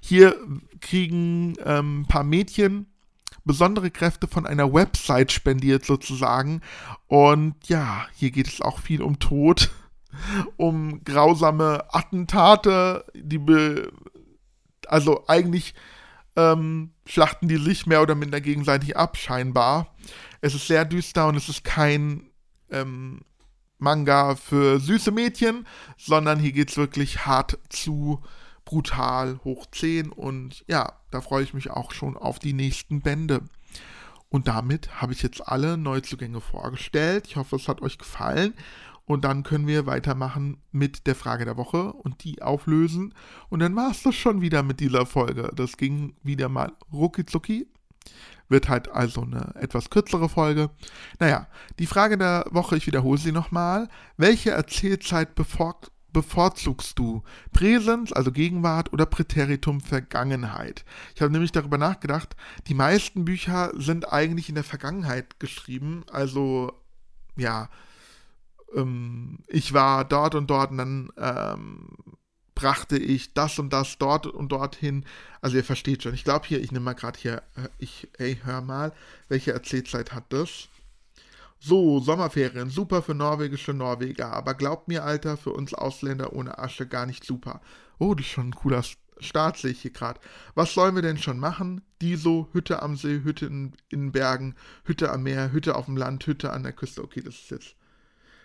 Hier 0.00 0.36
kriegen 0.80 1.54
ähm, 1.64 2.02
ein 2.02 2.06
paar 2.06 2.24
Mädchen 2.24 2.86
besondere 3.44 3.90
Kräfte 3.90 4.26
von 4.26 4.46
einer 4.46 4.72
Website 4.72 5.32
spendiert 5.32 5.84
sozusagen. 5.84 6.60
Und 7.06 7.54
ja, 7.68 8.06
hier 8.14 8.30
geht 8.30 8.48
es 8.48 8.60
auch 8.60 8.78
viel 8.78 9.02
um 9.02 9.18
Tod, 9.18 9.70
um 10.56 11.02
grausame 11.04 11.84
Attentate, 11.92 13.04
die 13.14 13.38
be 13.38 13.92
also 14.90 15.24
eigentlich 15.26 15.74
ähm, 16.36 16.92
schlachten 17.06 17.48
die 17.48 17.56
sich 17.56 17.86
mehr 17.86 18.02
oder 18.02 18.14
minder 18.14 18.40
gegenseitig 18.40 18.96
ab, 18.96 19.16
scheinbar. 19.16 19.94
Es 20.40 20.54
ist 20.54 20.66
sehr 20.66 20.84
düster 20.84 21.28
und 21.28 21.36
es 21.36 21.48
ist 21.48 21.64
kein 21.64 22.30
ähm, 22.70 23.22
Manga 23.78 24.34
für 24.36 24.80
süße 24.80 25.10
Mädchen, 25.10 25.66
sondern 25.96 26.38
hier 26.38 26.52
geht 26.52 26.70
es 26.70 26.76
wirklich 26.76 27.26
hart 27.26 27.58
zu, 27.68 28.22
brutal, 28.64 29.40
hoch 29.44 29.66
10 29.70 30.10
und 30.10 30.64
ja, 30.66 30.92
da 31.10 31.20
freue 31.20 31.44
ich 31.44 31.54
mich 31.54 31.70
auch 31.70 31.92
schon 31.92 32.16
auf 32.16 32.38
die 32.38 32.52
nächsten 32.54 33.00
Bände. 33.00 33.42
Und 34.28 34.48
damit 34.48 35.00
habe 35.00 35.12
ich 35.12 35.22
jetzt 35.22 35.46
alle 35.46 35.76
Neuzugänge 35.76 36.40
vorgestellt. 36.40 37.28
Ich 37.28 37.36
hoffe, 37.36 37.54
es 37.54 37.68
hat 37.68 37.82
euch 37.82 37.98
gefallen. 37.98 38.54
Und 39.06 39.24
dann 39.24 39.42
können 39.42 39.66
wir 39.66 39.86
weitermachen 39.86 40.62
mit 40.72 41.06
der 41.06 41.14
Frage 41.14 41.44
der 41.44 41.56
Woche 41.56 41.92
und 41.92 42.24
die 42.24 42.40
auflösen. 42.40 43.14
Und 43.50 43.60
dann 43.60 43.76
war 43.76 43.90
es 43.90 44.02
das 44.02 44.14
schon 44.14 44.40
wieder 44.40 44.62
mit 44.62 44.80
dieser 44.80 45.04
Folge. 45.04 45.50
Das 45.54 45.76
ging 45.76 46.16
wieder 46.22 46.48
mal 46.48 46.72
rucki 46.92 47.26
zucki. 47.26 47.68
Wird 48.48 48.68
halt 48.68 48.90
also 48.90 49.22
eine 49.22 49.54
etwas 49.56 49.90
kürzere 49.90 50.28
Folge. 50.28 50.70
Naja, 51.18 51.48
die 51.78 51.86
Frage 51.86 52.16
der 52.18 52.46
Woche, 52.50 52.76
ich 52.76 52.86
wiederhole 52.86 53.18
sie 53.18 53.32
nochmal. 53.32 53.88
Welche 54.16 54.50
Erzählzeit 54.50 55.34
bevorzugst 55.34 56.98
du? 56.98 57.22
Präsens, 57.52 58.12
also 58.12 58.32
Gegenwart, 58.32 58.92
oder 58.92 59.06
Präteritum, 59.06 59.80
Vergangenheit? 59.80 60.84
Ich 61.14 61.22
habe 61.22 61.32
nämlich 61.32 61.52
darüber 61.52 61.78
nachgedacht, 61.78 62.36
die 62.68 62.74
meisten 62.74 63.24
Bücher 63.24 63.72
sind 63.76 64.12
eigentlich 64.12 64.50
in 64.50 64.54
der 64.54 64.64
Vergangenheit 64.64 65.40
geschrieben. 65.40 66.04
Also, 66.10 66.72
ja, 67.36 67.70
ähm, 68.74 69.38
ich 69.46 69.72
war 69.72 70.04
dort 70.04 70.34
und 70.34 70.48
dort 70.48 70.70
und 70.70 70.78
dann 70.78 71.12
ähm, 71.16 71.88
brachte 72.54 72.96
ich 72.96 73.34
das 73.34 73.58
und 73.58 73.72
das 73.72 73.98
dort 73.98 74.26
und 74.26 74.50
dorthin. 74.50 75.04
Also 75.40 75.56
ihr 75.56 75.64
versteht 75.64 76.02
schon. 76.02 76.14
Ich 76.14 76.24
glaube 76.24 76.46
hier, 76.46 76.60
ich 76.60 76.72
nehme 76.72 76.84
mal 76.84 76.94
gerade 76.94 77.18
hier, 77.18 77.42
äh, 77.56 77.68
ich, 77.78 78.08
ey, 78.18 78.40
hör 78.44 78.60
mal, 78.60 78.92
welche 79.28 79.52
Erzählzeit 79.52 80.12
hat 80.12 80.24
das? 80.30 80.68
So, 81.58 81.98
Sommerferien, 81.98 82.68
super 82.68 83.00
für 83.00 83.14
norwegische 83.14 83.72
Norweger, 83.72 84.32
aber 84.32 84.52
glaubt 84.52 84.86
mir, 84.88 85.02
Alter, 85.02 85.38
für 85.38 85.50
uns 85.52 85.72
Ausländer 85.72 86.34
ohne 86.34 86.58
Asche 86.58 86.86
gar 86.86 87.06
nicht 87.06 87.24
super. 87.24 87.62
Oh, 87.98 88.14
das 88.14 88.26
ist 88.26 88.32
schon 88.32 88.48
ein 88.48 88.54
cooler 88.54 88.82
Start, 89.20 89.56
sehe 89.56 89.70
ich 89.70 89.80
hier 89.80 89.92
gerade. 89.92 90.20
Was 90.54 90.74
sollen 90.74 90.94
wir 90.94 91.02
denn 91.02 91.16
schon 91.16 91.38
machen? 91.38 91.80
Die 92.02 92.16
so, 92.16 92.48
Hütte 92.52 92.82
am 92.82 92.96
See, 92.96 93.22
Hütte 93.24 93.46
in, 93.46 93.72
in 93.88 94.12
Bergen, 94.12 94.56
Hütte 94.84 95.10
am 95.10 95.22
Meer, 95.22 95.52
Hütte 95.52 95.76
auf 95.76 95.86
dem 95.86 95.96
Land, 95.96 96.26
Hütte 96.26 96.52
an 96.52 96.64
der 96.64 96.72
Küste. 96.72 97.02
Okay, 97.02 97.22
das 97.22 97.34
ist 97.34 97.50
jetzt, 97.50 97.76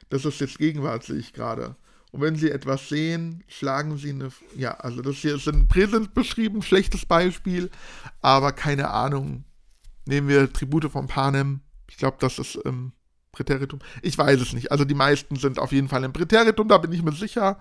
das 0.10 0.26
ist 0.26 0.42
jetzt 0.42 0.58
Gegenwart, 0.58 1.04
sehe 1.04 1.18
ich 1.18 1.34
gerade. 1.34 1.76
Und 2.12 2.22
wenn 2.22 2.36
Sie 2.36 2.50
etwas 2.50 2.90
sehen, 2.90 3.44
schlagen 3.48 3.98
Sie 3.98 4.10
eine. 4.10 4.32
Ja, 4.56 4.72
also 4.72 5.02
das 5.02 5.18
hier 5.18 5.36
ist 5.36 5.48
in 5.48 5.68
Präsens 5.68 6.08
beschrieben, 6.08 6.62
schlechtes 6.62 7.06
Beispiel, 7.06 7.70
aber 8.22 8.52
keine 8.52 8.90
Ahnung. 8.90 9.44
Nehmen 10.06 10.28
wir 10.28 10.52
Tribute 10.52 10.92
von 10.92 11.08
Panem. 11.08 11.62
Ich 11.88 11.98
glaube, 11.98 12.18
das 12.20 12.40
ist 12.40 12.56
im 12.56 12.94
Präteritum. 13.32 13.80
Ich 14.02 14.18
weiß 14.18 14.42
es 14.42 14.54
nicht. 14.54 14.72
Also 14.72 14.86
die 14.86 14.96
meisten 14.96 15.36
sind 15.36 15.60
auf 15.60 15.72
jeden 15.72 15.88
Fall 15.88 16.04
im 16.04 16.14
Präteritum, 16.14 16.68
da 16.68 16.80
bin 16.80 16.92
ich 16.92 17.04
mir 17.04 17.12
sicher. 17.12 17.60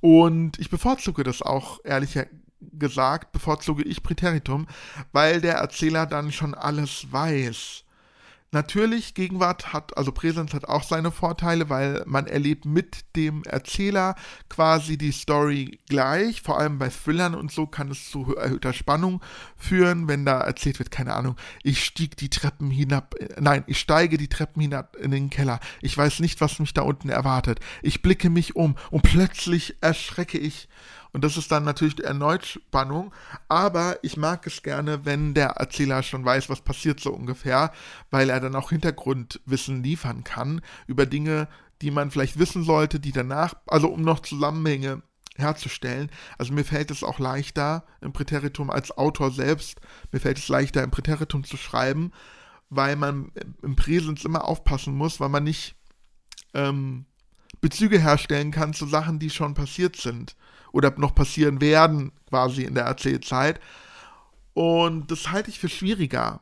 Und 0.00 0.58
ich 0.58 0.70
bevorzuge 0.70 1.24
das 1.24 1.42
auch, 1.42 1.80
ehrlich 1.84 2.18
gesagt, 2.60 3.32
bevorzuge 3.32 3.82
ich 3.82 4.02
Präteritum, 4.02 4.66
weil 5.12 5.40
der 5.40 5.54
Erzähler 5.54 6.06
dann 6.06 6.30
schon 6.30 6.54
alles 6.54 7.10
weiß. 7.10 7.83
Natürlich, 8.54 9.14
Gegenwart 9.14 9.72
hat, 9.72 9.96
also 9.98 10.12
Präsenz 10.12 10.54
hat 10.54 10.66
auch 10.66 10.84
seine 10.84 11.10
Vorteile, 11.10 11.70
weil 11.70 12.04
man 12.06 12.28
erlebt 12.28 12.66
mit 12.66 13.04
dem 13.16 13.42
Erzähler 13.42 14.14
quasi 14.48 14.96
die 14.96 15.10
Story 15.10 15.80
gleich. 15.88 16.40
Vor 16.40 16.60
allem 16.60 16.78
bei 16.78 16.88
Thrillern 16.88 17.34
und 17.34 17.50
so 17.50 17.66
kann 17.66 17.90
es 17.90 18.08
zu 18.08 18.36
erhöhter 18.36 18.72
Spannung 18.72 19.20
führen, 19.56 20.06
wenn 20.06 20.24
da 20.24 20.40
erzählt 20.40 20.78
wird, 20.78 20.92
keine 20.92 21.14
Ahnung, 21.14 21.34
ich 21.64 21.84
stieg 21.84 22.16
die 22.16 22.30
Treppen 22.30 22.70
hinab, 22.70 23.16
nein, 23.40 23.64
ich 23.66 23.80
steige 23.80 24.18
die 24.18 24.28
Treppen 24.28 24.62
hinab 24.62 24.94
in 24.94 25.10
den 25.10 25.30
Keller. 25.30 25.58
Ich 25.82 25.98
weiß 25.98 26.20
nicht, 26.20 26.40
was 26.40 26.60
mich 26.60 26.72
da 26.72 26.82
unten 26.82 27.08
erwartet. 27.08 27.58
Ich 27.82 28.02
blicke 28.02 28.30
mich 28.30 28.54
um 28.54 28.76
und 28.92 29.02
plötzlich 29.02 29.74
erschrecke 29.80 30.38
ich 30.38 30.68
und 31.14 31.22
das 31.22 31.36
ist 31.36 31.52
dann 31.52 31.62
natürlich 31.62 32.02
erneut 32.02 32.44
Spannung. 32.44 33.14
Aber 33.48 33.98
ich 34.02 34.16
mag 34.16 34.48
es 34.48 34.64
gerne, 34.64 35.04
wenn 35.04 35.32
der 35.32 35.50
Erzähler 35.50 36.02
schon 36.02 36.24
weiß, 36.24 36.50
was 36.50 36.60
passiert 36.60 36.98
so 36.98 37.12
ungefähr, 37.12 37.70
weil 38.10 38.30
er 38.30 38.40
dann 38.40 38.56
auch 38.56 38.70
Hintergrundwissen 38.70 39.84
liefern 39.84 40.24
kann 40.24 40.60
über 40.88 41.06
Dinge, 41.06 41.46
die 41.82 41.92
man 41.92 42.10
vielleicht 42.10 42.40
wissen 42.40 42.64
sollte, 42.64 42.98
die 42.98 43.12
danach, 43.12 43.54
also 43.68 43.88
um 43.88 44.02
noch 44.02 44.20
Zusammenhänge 44.20 45.02
herzustellen. 45.36 46.10
Also 46.36 46.52
mir 46.52 46.64
fällt 46.64 46.90
es 46.90 47.04
auch 47.04 47.20
leichter 47.20 47.84
im 48.00 48.12
Präteritum 48.12 48.68
als 48.68 48.90
Autor 48.90 49.30
selbst, 49.30 49.80
mir 50.10 50.18
fällt 50.18 50.38
es 50.38 50.48
leichter 50.48 50.82
im 50.82 50.90
Präteritum 50.90 51.44
zu 51.44 51.56
schreiben, 51.56 52.10
weil 52.70 52.96
man 52.96 53.30
im 53.62 53.76
Präsens 53.76 54.24
immer 54.24 54.46
aufpassen 54.46 54.96
muss, 54.96 55.20
weil 55.20 55.28
man 55.28 55.44
nicht 55.44 55.76
ähm, 56.54 57.06
Bezüge 57.60 58.00
herstellen 58.00 58.50
kann 58.50 58.74
zu 58.74 58.86
Sachen, 58.86 59.20
die 59.20 59.30
schon 59.30 59.54
passiert 59.54 59.94
sind 59.94 60.34
oder 60.74 60.92
noch 60.98 61.14
passieren 61.14 61.60
werden, 61.60 62.10
quasi 62.28 62.64
in 62.64 62.74
der 62.74 62.84
Erzählzeit. 62.84 63.60
Und 64.54 65.10
das 65.10 65.30
halte 65.30 65.50
ich 65.50 65.60
für 65.60 65.68
schwieriger. 65.68 66.40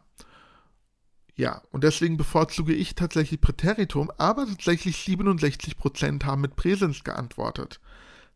Ja, 1.36 1.62
und 1.70 1.84
deswegen 1.84 2.16
bevorzuge 2.16 2.72
ich 2.72 2.94
tatsächlich 2.94 3.42
Präteritum, 3.42 4.10
aber 4.16 4.46
tatsächlich 4.46 4.96
67% 4.96 6.24
haben 6.24 6.40
mit 6.40 6.56
Präsens 6.56 7.04
geantwortet. 7.04 7.78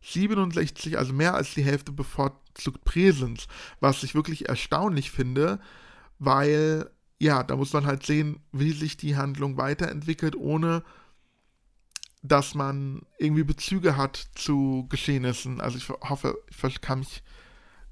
67, 0.01 0.99
also 0.99 1.13
mehr 1.13 1.33
als 1.33 1.55
die 1.55 1.63
Hälfte 1.63 1.91
bevorzugt 1.91 2.83
Präsens, 2.83 3.47
was 3.79 4.03
ich 4.03 4.13
wirklich 4.13 4.47
erstaunlich 4.47 5.09
finde, 5.09 5.59
weil, 6.19 6.91
ja, 7.19 7.41
da 7.43 7.55
muss 7.55 7.73
man 7.73 7.87
halt 7.87 8.05
sehen, 8.05 8.39
wie 8.51 8.71
sich 8.71 8.97
die 8.97 9.15
Handlung 9.15 9.57
weiterentwickelt, 9.57 10.35
ohne 10.35 10.83
dass 12.27 12.55
man 12.55 13.01
irgendwie 13.17 13.43
Bezüge 13.43 13.97
hat 13.97 14.27
zu 14.35 14.87
Geschehnissen. 14.89 15.61
Also 15.61 15.77
ich 15.77 15.89
hoffe, 15.89 16.37
ich 16.67 16.81
kann 16.81 16.99
mich 16.99 17.23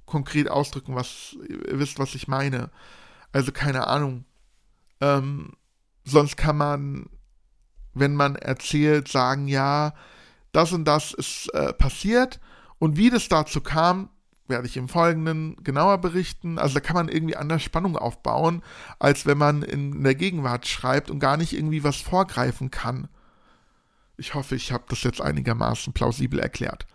konkret 0.06 0.50
ausdrücken, 0.50 0.96
was 0.96 1.36
ihr 1.50 1.80
wisst, 1.80 2.00
was 2.00 2.16
ich 2.16 2.28
meine. 2.28 2.70
Also 3.32 3.52
keine 3.52 3.88
Ahnung. 3.88 4.26
Ähm, 5.02 5.54
sonst 6.04 6.38
kann 6.38 6.58
man, 6.58 7.10
wenn 7.94 8.16
man 8.16 8.36
erzählt, 8.36 9.08
sagen, 9.08 9.48
ja, 9.48 9.94
das 10.52 10.72
und 10.72 10.86
das 10.86 11.14
ist 11.14 11.54
äh, 11.54 11.74
passiert 11.74 12.40
und 12.80 12.98
wie 12.98 13.10
das 13.10 13.28
dazu 13.28 13.62
kam, 13.62 14.10
werde 14.48 14.68
ich 14.68 14.78
im 14.78 14.88
Folgenden 14.88 15.56
genauer 15.64 15.98
berichten. 15.98 16.60
Also 16.60 16.76
da 16.76 16.80
kann 16.80 16.96
man 16.96 17.10
irgendwie 17.10 17.36
anders 17.36 17.64
Spannung 17.64 17.98
aufbauen, 17.98 18.62
als 19.00 19.26
wenn 19.26 19.38
man 19.38 19.64
in 19.64 20.04
der 20.04 20.16
Gegenwart 20.16 20.68
schreibt 20.68 21.10
und 21.10 21.20
gar 21.20 21.38
nicht 21.38 21.54
irgendwie 21.54 21.84
was 21.84 21.98
vorgreifen 21.98 22.70
kann. 22.72 23.08
Ich 24.18 24.34
hoffe, 24.34 24.56
ich 24.56 24.72
habe 24.72 24.86
das 24.90 25.04
jetzt 25.04 25.22
einigermaßen 25.22 25.94
plausibel 25.94 26.40
erklärt. 26.40 26.86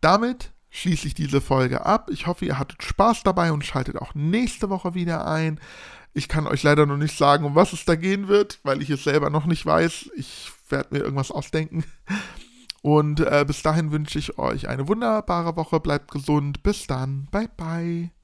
Damit 0.00 0.52
schließe 0.70 1.06
ich 1.06 1.14
diese 1.14 1.40
Folge 1.40 1.86
ab. 1.86 2.08
Ich 2.10 2.26
hoffe, 2.26 2.44
ihr 2.44 2.58
hattet 2.58 2.82
Spaß 2.82 3.22
dabei 3.22 3.52
und 3.52 3.64
schaltet 3.64 3.96
auch 3.96 4.14
nächste 4.14 4.70
Woche 4.70 4.94
wieder 4.94 5.26
ein. 5.26 5.60
Ich 6.14 6.28
kann 6.28 6.46
euch 6.46 6.62
leider 6.62 6.86
noch 6.86 6.96
nicht 6.96 7.16
sagen, 7.16 7.44
um 7.44 7.54
was 7.54 7.72
es 7.72 7.84
da 7.84 7.94
gehen 7.94 8.28
wird, 8.28 8.60
weil 8.62 8.82
ich 8.82 8.90
es 8.90 9.04
selber 9.04 9.30
noch 9.30 9.46
nicht 9.46 9.64
weiß. 9.64 10.10
Ich 10.16 10.50
werde 10.68 10.94
mir 10.94 11.00
irgendwas 11.00 11.30
ausdenken. 11.30 11.84
Und 12.82 13.20
äh, 13.20 13.44
bis 13.46 13.62
dahin 13.62 13.90
wünsche 13.90 14.18
ich 14.18 14.38
euch 14.38 14.68
eine 14.68 14.88
wunderbare 14.88 15.56
Woche. 15.56 15.80
Bleibt 15.80 16.10
gesund. 16.10 16.62
Bis 16.62 16.86
dann. 16.86 17.28
Bye, 17.30 17.48
bye. 17.56 18.17